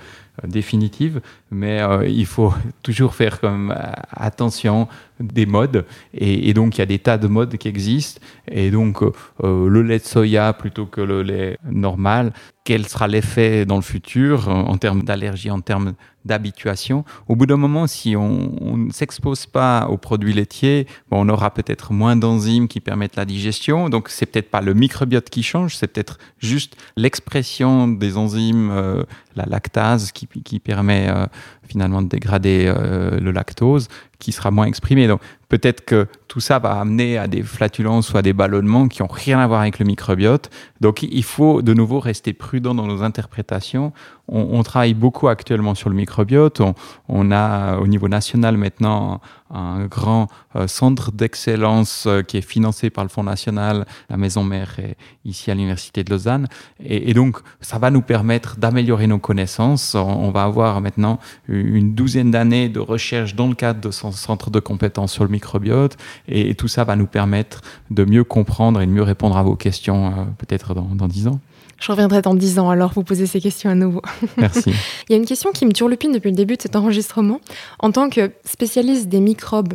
définitive. 0.43 1.21
Mais 1.51 1.81
euh, 1.81 2.07
il 2.07 2.25
faut 2.25 2.53
toujours 2.83 3.15
faire 3.15 3.39
euh, 3.43 3.69
attention 4.11 4.87
des 5.19 5.45
modes. 5.45 5.85
Et, 6.13 6.53
donc, 6.53 6.77
il 6.77 6.79
y 6.79 6.81
a 6.81 6.85
des 6.85 6.99
tas 6.99 7.17
de 7.17 7.27
modes 7.27 7.55
qui 7.55 7.69
existent. 7.69 8.19
Et 8.49 8.69
donc, 8.69 9.01
euh, 9.01 9.69
le 9.69 9.81
lait 9.81 9.99
de 9.99 10.03
soya 10.03 10.51
plutôt 10.51 10.85
que 10.85 10.99
le 10.99 11.23
lait 11.23 11.57
normal. 11.69 12.33
Quel 12.65 12.87
sera 12.87 13.07
l'effet 13.07 13.65
dans 13.65 13.75
le 13.75 13.83
futur 13.83 14.49
en 14.49 14.75
termes 14.77 15.03
d'allergie, 15.03 15.51
en 15.51 15.61
termes 15.61 15.93
d'habituation? 16.25 17.05
Au 17.27 17.35
bout 17.35 17.45
d'un 17.45 17.57
moment, 17.57 17.85
si 17.85 18.15
on, 18.15 18.75
ne 18.75 18.91
s'expose 18.91 19.45
pas 19.45 19.87
aux 19.87 19.97
produits 19.97 20.33
laitiers, 20.33 20.87
on 21.11 21.29
aura 21.29 21.53
peut-être 21.53 21.93
moins 21.93 22.15
d'enzymes 22.15 22.67
qui 22.67 22.79
permettent 22.81 23.17
la 23.17 23.25
digestion. 23.25 23.87
Donc, 23.87 24.09
c'est 24.09 24.25
peut-être 24.25 24.49
pas 24.49 24.61
le 24.61 24.73
microbiote 24.73 25.29
qui 25.29 25.43
change, 25.43 25.77
c'est 25.77 25.87
peut-être 25.87 26.17
juste 26.39 26.75
l'expression 26.97 27.87
des 27.87 28.17
enzymes, 28.17 29.05
la 29.35 29.45
lactase 29.45 30.11
qui, 30.11 30.24
qui 30.25 30.59
permet 30.59 31.07
euh, 31.09 31.25
finalement 31.67 32.01
de 32.01 32.07
dégrader 32.07 32.65
euh, 32.67 33.19
le 33.19 33.31
lactose 33.31 33.87
qui 34.19 34.31
sera 34.31 34.51
moins 34.51 34.65
exprimé. 34.65 35.07
Donc 35.07 35.21
peut-être 35.49 35.85
que 35.85 36.07
tout 36.27 36.39
ça 36.39 36.59
va 36.59 36.79
amener 36.79 37.17
à 37.17 37.27
des 37.27 37.43
flatulences 37.43 38.11
ou 38.11 38.17
à 38.17 38.21
des 38.21 38.33
ballonnements 38.33 38.87
qui 38.87 39.01
n'ont 39.01 39.07
rien 39.07 39.39
à 39.39 39.47
voir 39.47 39.61
avec 39.61 39.79
le 39.79 39.85
microbiote. 39.85 40.49
Donc 40.81 41.03
il 41.03 41.23
faut 41.23 41.61
de 41.61 41.73
nouveau 41.73 41.99
rester 41.99 42.33
prudent 42.33 42.73
dans 42.73 42.87
nos 42.87 43.03
interprétations. 43.03 43.93
On, 44.27 44.63
travaille 44.63 44.95
beaucoup 44.95 45.27
actuellement 45.27 45.75
sur 45.75 45.87
le 45.89 45.95
microbiote. 45.95 46.59
On, 47.07 47.31
a 47.31 47.77
au 47.77 47.85
niveau 47.85 48.07
national 48.07 48.57
maintenant 48.57 49.21
un 49.51 49.85
grand 49.85 50.29
euh, 50.55 50.65
centre 50.67 51.11
d'excellence 51.11 52.05
euh, 52.07 52.23
qui 52.23 52.37
est 52.37 52.41
financé 52.41 52.89
par 52.89 53.03
le 53.03 53.09
Fonds 53.09 53.23
national. 53.23 53.85
La 54.09 54.17
maison 54.17 54.43
mère 54.43 54.79
est 54.79 54.97
ici 55.25 55.51
à 55.51 55.53
l'Université 55.53 56.03
de 56.03 56.09
Lausanne. 56.09 56.47
Et, 56.83 57.13
donc 57.13 57.37
ça 57.61 57.77
va 57.77 57.91
nous 57.91 58.01
permettre 58.01 58.57
d'améliorer 58.57 59.05
nos 59.05 59.19
connaissances. 59.19 59.93
On, 59.93 59.99
on 59.99 60.31
va 60.31 60.41
avoir 60.41 60.81
maintenant 60.81 61.19
douzaine 61.63 62.31
d'années 62.31 62.69
de 62.69 62.79
recherche 62.79 63.35
dans 63.35 63.47
le 63.47 63.55
cadre 63.55 63.81
de 63.81 63.91
son 63.91 64.11
centre 64.11 64.49
de 64.49 64.59
compétences 64.59 65.13
sur 65.13 65.23
le 65.23 65.29
microbiote. 65.29 65.97
Et, 66.27 66.49
et, 66.49 66.55
tout 66.55 66.67
ça 66.67 66.83
va 66.83 66.95
nous 66.95 67.07
permettre 67.07 67.61
de 67.91 68.05
mieux 68.05 68.23
comprendre 68.23 68.81
et 68.81 68.85
de 68.85 68.91
mieux 68.91 69.03
répondre 69.03 69.37
à 69.37 69.43
vos 69.43 69.55
questions 69.55 70.07
euh, 70.07 70.23
peut-être 70.37 70.73
dans, 70.73 70.89
dans 70.93 71.07
10 71.07 71.27
ans. 71.27 71.39
Je 71.79 71.91
reviendrai 71.91 72.21
dans 72.21 72.33
10 72.33 72.59
ans 72.59 72.69
alors 72.69 72.93
vous 72.93 73.03
poser 73.03 73.25
ces 73.25 73.41
questions 73.41 73.69
à 73.69 73.75
nouveau. 73.75 74.01
Merci. 74.37 74.71
Il 75.09 75.11
y 75.11 75.13
a 75.13 75.17
une 75.17 75.25
question 75.25 75.51
qui 75.51 75.65
me 75.65 75.73
turlupine 75.73 76.11
depuis 76.11 76.29
le 76.29 76.35
début 76.35 76.55
de 76.55 76.61
cet 76.61 76.75
enregistrement. 76.75 77.41
En 77.79 77.91
tant 77.91 78.09
que 78.09 78.31
spécialiste 78.45 79.09
des 79.09 79.19
microbes, 79.19 79.73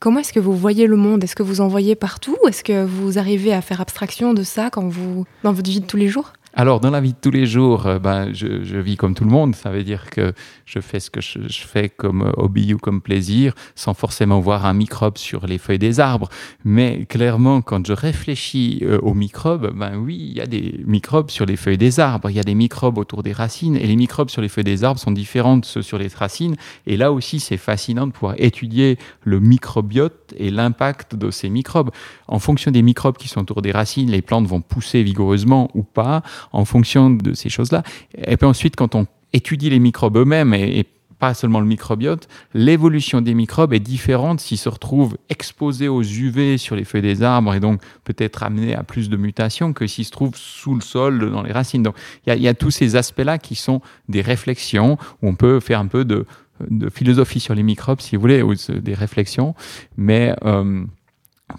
comment 0.00 0.20
est-ce 0.20 0.32
que 0.32 0.40
vous 0.40 0.56
voyez 0.56 0.86
le 0.86 0.96
monde? 0.96 1.22
Est-ce 1.22 1.36
que 1.36 1.42
vous 1.42 1.60
en 1.60 1.68
voyez 1.68 1.94
partout? 1.94 2.36
Est-ce 2.48 2.64
que 2.64 2.84
vous 2.84 3.18
arrivez 3.18 3.52
à 3.52 3.60
faire 3.60 3.80
abstraction 3.80 4.34
de 4.34 4.42
ça 4.42 4.70
quand 4.70 4.88
vous, 4.88 5.26
dans 5.44 5.52
votre 5.52 5.70
vie 5.70 5.80
de 5.80 5.86
tous 5.86 5.98
les 5.98 6.08
jours? 6.08 6.32
Alors, 6.54 6.80
dans 6.80 6.90
la 6.90 7.00
vie 7.00 7.12
de 7.12 7.18
tous 7.18 7.30
les 7.30 7.46
jours, 7.46 7.86
euh, 7.86 7.98
ben, 7.98 8.32
je, 8.34 8.62
je, 8.62 8.76
vis 8.76 8.96
comme 8.96 9.14
tout 9.14 9.24
le 9.24 9.30
monde. 9.30 9.56
Ça 9.56 9.70
veut 9.70 9.84
dire 9.84 10.10
que 10.10 10.34
je 10.66 10.80
fais 10.80 11.00
ce 11.00 11.10
que 11.10 11.22
je, 11.22 11.38
fais 11.48 11.88
comme 11.88 12.30
hobby 12.36 12.74
ou 12.74 12.78
comme 12.78 13.00
plaisir, 13.00 13.54
sans 13.74 13.94
forcément 13.94 14.38
voir 14.40 14.66
un 14.66 14.74
microbe 14.74 15.16
sur 15.16 15.46
les 15.46 15.56
feuilles 15.56 15.78
des 15.78 15.98
arbres. 15.98 16.28
Mais 16.64 17.06
clairement, 17.06 17.62
quand 17.62 17.86
je 17.86 17.94
réfléchis 17.94 18.80
euh, 18.82 18.98
aux 19.00 19.14
microbes, 19.14 19.72
ben 19.74 19.96
oui, 19.96 20.18
il 20.30 20.36
y 20.36 20.42
a 20.42 20.46
des 20.46 20.80
microbes 20.86 21.30
sur 21.30 21.46
les 21.46 21.56
feuilles 21.56 21.78
des 21.78 22.00
arbres, 22.00 22.28
il 22.28 22.36
y 22.36 22.40
a 22.40 22.44
des 22.44 22.54
microbes 22.54 22.98
autour 22.98 23.22
des 23.22 23.32
racines, 23.32 23.76
et 23.76 23.86
les 23.86 23.96
microbes 23.96 24.28
sur 24.28 24.42
les 24.42 24.48
feuilles 24.48 24.64
des 24.64 24.84
arbres 24.84 25.00
sont 25.00 25.10
différents 25.10 25.56
de 25.56 25.64
ceux 25.64 25.82
sur 25.82 25.96
les 25.96 26.08
racines. 26.08 26.56
Et 26.86 26.98
là 26.98 27.12
aussi, 27.12 27.40
c'est 27.40 27.56
fascinant 27.56 28.06
de 28.06 28.12
pouvoir 28.12 28.34
étudier 28.36 28.98
le 29.22 29.40
microbiote 29.40 30.34
et 30.36 30.50
l'impact 30.50 31.16
de 31.16 31.30
ces 31.30 31.48
microbes. 31.48 31.90
En 32.28 32.38
fonction 32.38 32.70
des 32.70 32.82
microbes 32.82 33.16
qui 33.16 33.28
sont 33.28 33.40
autour 33.40 33.62
des 33.62 33.72
racines, 33.72 34.10
les 34.10 34.22
plantes 34.22 34.46
vont 34.46 34.60
pousser 34.60 35.02
vigoureusement 35.02 35.70
ou 35.74 35.82
pas 35.82 36.22
en 36.52 36.64
fonction 36.64 37.10
de 37.10 37.34
ces 37.34 37.48
choses-là. 37.48 37.82
Et 38.16 38.36
puis 38.36 38.46
ensuite, 38.46 38.76
quand 38.76 38.94
on 38.94 39.06
étudie 39.32 39.70
les 39.70 39.78
microbes 39.78 40.16
eux-mêmes 40.16 40.54
et, 40.54 40.86
pas 41.18 41.34
seulement 41.34 41.60
le 41.60 41.66
microbiote, 41.66 42.26
l'évolution 42.52 43.20
des 43.20 43.32
microbes 43.32 43.72
est 43.72 43.78
différente 43.78 44.40
s'ils 44.40 44.58
se 44.58 44.68
retrouvent 44.68 45.16
exposés 45.28 45.86
aux 45.86 46.02
UV 46.02 46.58
sur 46.58 46.74
les 46.74 46.82
feuilles 46.82 47.00
des 47.00 47.22
arbres 47.22 47.54
et 47.54 47.60
donc 47.60 47.80
peut-être 48.02 48.42
amenés 48.42 48.74
à 48.74 48.82
plus 48.82 49.08
de 49.08 49.16
mutations 49.16 49.72
que 49.72 49.86
s'ils 49.86 50.04
se 50.04 50.10
trouvent 50.10 50.34
sous 50.34 50.74
le 50.74 50.80
sol, 50.80 51.30
dans 51.30 51.44
les 51.44 51.52
racines. 51.52 51.84
Donc 51.84 51.94
il 52.26 52.34
y, 52.42 52.48
a 52.48 52.54
tous 52.54 52.72
ces 52.72 52.96
aspects-là 52.96 53.38
qui 53.38 53.54
sont 53.54 53.80
des 54.08 54.20
réflexions 54.20 54.98
où 55.22 55.28
on 55.28 55.36
peut 55.36 55.60
faire 55.60 55.78
un 55.78 55.86
peu 55.86 56.04
de, 56.04 56.26
de 56.68 56.90
philosophie 56.90 57.38
sur 57.38 57.54
les 57.54 57.62
microbes, 57.62 58.00
si 58.00 58.16
vous 58.16 58.20
voulez, 58.20 58.42
ou 58.42 58.54
des 58.68 58.94
réflexions, 58.94 59.54
mais... 59.96 60.34
Euh, 60.44 60.84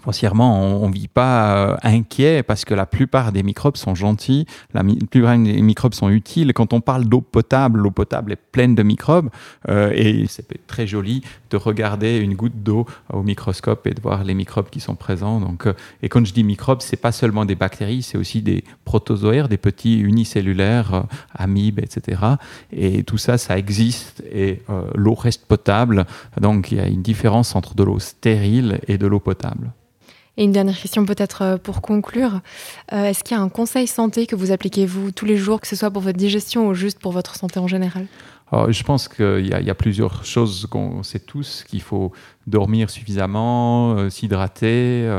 foncièrement, 0.02 0.60
on 0.60 0.88
ne 0.88 0.92
vit 0.92 1.08
pas 1.08 1.56
euh, 1.56 1.76
inquiet 1.82 2.42
parce 2.42 2.64
que 2.64 2.74
la 2.74 2.86
plupart 2.86 3.32
des 3.32 3.42
microbes 3.42 3.76
sont 3.76 3.94
gentils, 3.94 4.46
la 4.72 4.82
plupart 5.10 5.38
des 5.38 5.62
microbes 5.62 5.94
sont 5.94 6.10
utiles. 6.10 6.52
Quand 6.52 6.72
on 6.72 6.80
parle 6.80 7.04
d'eau 7.06 7.20
potable, 7.20 7.80
l'eau 7.80 7.90
potable 7.90 8.32
est 8.32 8.40
pleine 8.52 8.74
de 8.74 8.82
microbes 8.82 9.30
euh, 9.68 9.90
et 9.94 10.26
c'est 10.28 10.66
très 10.66 10.86
joli 10.86 11.22
de 11.50 11.56
regarder 11.56 12.18
une 12.18 12.34
goutte 12.34 12.62
d'eau 12.62 12.86
au 13.12 13.22
microscope 13.22 13.86
et 13.86 13.94
de 13.94 14.00
voir 14.00 14.24
les 14.24 14.34
microbes 14.34 14.70
qui 14.70 14.80
sont 14.80 14.94
présents. 14.94 15.40
Donc, 15.40 15.66
euh, 15.66 15.74
et 16.02 16.08
quand 16.08 16.24
je 16.24 16.32
dis 16.32 16.44
microbes, 16.44 16.80
c'est 16.80 16.96
pas 16.96 17.12
seulement 17.12 17.44
des 17.44 17.54
bactéries, 17.54 18.02
c'est 18.02 18.18
aussi 18.18 18.42
des 18.42 18.64
protozoaires, 18.84 19.48
des 19.48 19.58
petits 19.58 20.00
unicellulaires, 20.00 21.04
amibes, 21.34 21.78
etc. 21.78 22.22
Et 22.72 23.04
tout 23.04 23.18
ça, 23.18 23.38
ça 23.38 23.58
existe 23.58 24.22
et 24.32 24.62
l'eau 24.94 25.14
reste 25.14 25.46
potable. 25.46 26.06
Donc 26.40 26.72
il 26.72 26.78
y 26.78 26.80
a 26.80 26.86
une 26.86 27.02
différence 27.02 27.54
entre 27.54 27.74
de 27.74 27.82
l'eau 27.82 27.98
stérile 27.98 28.80
et 28.88 28.98
de 28.98 29.06
l'eau 29.06 29.20
potable. 29.20 29.72
Et 30.36 30.44
une 30.44 30.52
dernière 30.52 30.78
question 30.78 31.04
peut-être 31.04 31.42
euh, 31.42 31.56
pour 31.56 31.80
conclure. 31.80 32.40
Euh, 32.92 33.04
Est-ce 33.04 33.22
qu'il 33.22 33.36
y 33.36 33.40
a 33.40 33.42
un 33.42 33.48
conseil 33.48 33.86
santé 33.86 34.26
que 34.26 34.34
vous 34.34 34.50
appliquez 34.50 34.84
vous 34.86 35.12
tous 35.12 35.26
les 35.26 35.36
jours, 35.36 35.60
que 35.60 35.68
ce 35.68 35.76
soit 35.76 35.90
pour 35.90 36.02
votre 36.02 36.18
digestion 36.18 36.68
ou 36.68 36.74
juste 36.74 36.98
pour 36.98 37.12
votre 37.12 37.36
santé 37.36 37.60
en 37.60 37.68
général? 37.68 38.06
Je 38.68 38.84
pense 38.84 39.08
qu'il 39.08 39.48
y, 39.48 39.70
a 39.70 39.74
plusieurs 39.74 40.24
choses 40.24 40.68
qu'on 40.70 41.02
sait 41.02 41.18
tous, 41.18 41.64
qu'il 41.66 41.82
faut 41.82 42.12
dormir 42.46 42.88
suffisamment, 42.88 43.96
euh, 43.96 44.10
s'hydrater. 44.10 45.10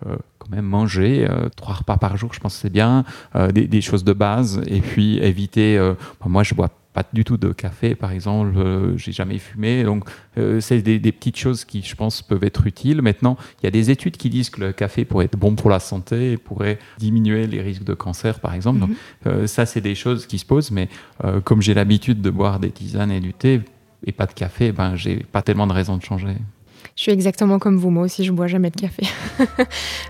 Quand 0.00 0.48
même 0.48 0.64
manger 0.64 1.28
trois 1.56 1.74
repas 1.74 1.98
par 1.98 2.16
jour, 2.16 2.32
je 2.32 2.38
pense 2.38 2.54
que 2.54 2.60
c'est 2.60 2.72
bien, 2.72 3.04
des, 3.52 3.80
choses 3.80 4.04
de 4.04 4.12
base, 4.12 4.62
et 4.68 4.80
puis 4.80 5.18
éviter. 5.18 5.76
Moi, 6.24 6.44
je 6.44 6.54
bois 6.54 6.70
pas 6.98 7.08
du 7.12 7.22
tout 7.22 7.36
de 7.36 7.52
café, 7.52 7.94
par 7.94 8.10
exemple, 8.10 8.58
euh, 8.58 8.96
j'ai 8.96 9.12
jamais 9.12 9.38
fumé, 9.38 9.84
donc 9.84 10.02
euh, 10.36 10.58
c'est 10.58 10.82
des, 10.82 10.98
des, 10.98 11.12
petites 11.12 11.36
choses 11.38 11.64
qui, 11.64 11.80
je 11.82 11.94
pense, 11.94 12.22
peuvent 12.22 12.42
être 12.42 12.66
utiles. 12.66 13.02
Maintenant, 13.02 13.36
il 13.60 13.66
y 13.66 13.68
a 13.68 13.70
des 13.70 13.90
études 13.90 14.16
qui 14.16 14.30
disent 14.30 14.50
que 14.50 14.60
le 14.60 14.72
café 14.72 15.04
pourrait 15.04 15.26
être 15.26 15.38
bon 15.38 15.54
pour 15.54 15.70
la 15.70 15.78
santé 15.78 16.32
et 16.32 16.36
pourrait 16.36 16.80
diminuer 16.98 17.46
les 17.46 17.62
risques 17.62 17.84
de 17.84 17.94
cancer, 17.94 18.40
par 18.40 18.52
exemple. 18.52 18.78
Mm 18.78 18.82
-hmm. 18.82 18.88
Donc, 18.88 18.96
euh, 19.26 19.46
ça, 19.46 19.64
c'est 19.64 19.80
des 19.80 19.94
choses 19.94 20.26
qui 20.26 20.38
se 20.38 20.46
posent, 20.52 20.72
mais 20.72 20.88
comme 21.44 21.60
j'ai 21.62 21.74
l'habitude 21.74 22.20
de 22.20 22.30
boire 22.30 22.58
des 22.58 22.72
tisanes 22.72 23.12
et 23.12 23.20
du 23.20 23.32
thé 23.32 23.60
et 24.08 24.12
pas 24.12 24.26
de 24.26 24.34
café, 24.42 24.72
ben, 24.72 24.90
j'ai 25.02 25.16
pas 25.34 25.42
tellement 25.42 25.68
de 25.72 25.76
raison 25.80 25.96
de 26.00 26.04
changer. 26.10 26.36
Je 26.98 27.02
suis 27.04 27.12
exactement 27.12 27.60
comme 27.60 27.76
vous, 27.76 27.90
moi 27.90 28.02
aussi 28.02 28.24
je 28.24 28.32
bois 28.32 28.48
jamais 28.48 28.70
de 28.70 28.80
café. 28.80 29.04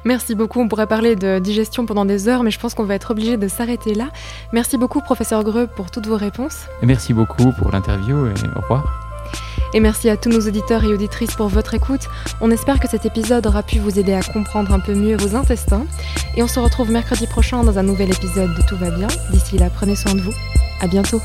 Merci 0.06 0.34
beaucoup, 0.34 0.58
on 0.58 0.68
pourrait 0.68 0.86
parler 0.86 1.16
de 1.16 1.38
digestion 1.38 1.84
pendant 1.84 2.06
des 2.06 2.28
heures, 2.28 2.42
mais 2.42 2.50
je 2.50 2.58
pense 2.58 2.72
qu'on 2.72 2.84
va 2.84 2.94
être 2.94 3.10
obligé 3.10 3.36
de 3.36 3.46
s'arrêter 3.46 3.94
là. 3.94 4.08
Merci 4.54 4.78
beaucoup 4.78 5.02
professeur 5.02 5.44
Greux 5.44 5.66
pour 5.66 5.90
toutes 5.90 6.06
vos 6.06 6.16
réponses. 6.16 6.64
Merci 6.82 7.12
beaucoup 7.12 7.52
pour 7.58 7.70
l'interview 7.72 8.28
et 8.28 8.32
au 8.56 8.60
revoir. 8.62 8.86
Et 9.74 9.80
merci 9.80 10.08
à 10.08 10.16
tous 10.16 10.30
nos 10.30 10.40
auditeurs 10.40 10.82
et 10.82 10.86
auditrices 10.86 11.34
pour 11.34 11.48
votre 11.48 11.74
écoute. 11.74 12.08
On 12.40 12.50
espère 12.50 12.80
que 12.80 12.88
cet 12.88 13.04
épisode 13.04 13.46
aura 13.46 13.62
pu 13.62 13.78
vous 13.80 13.98
aider 13.98 14.14
à 14.14 14.22
comprendre 14.22 14.72
un 14.72 14.80
peu 14.80 14.94
mieux 14.94 15.18
vos 15.18 15.36
intestins. 15.36 15.84
Et 16.36 16.42
on 16.42 16.48
se 16.48 16.58
retrouve 16.58 16.90
mercredi 16.90 17.26
prochain 17.26 17.64
dans 17.64 17.78
un 17.78 17.82
nouvel 17.82 18.10
épisode 18.10 18.54
de 18.54 18.62
Tout 18.66 18.76
va 18.76 18.90
bien. 18.90 19.08
D'ici 19.30 19.58
là, 19.58 19.68
prenez 19.68 19.94
soin 19.94 20.14
de 20.14 20.22
vous. 20.22 20.32
À 20.80 20.86
bientôt. 20.86 21.20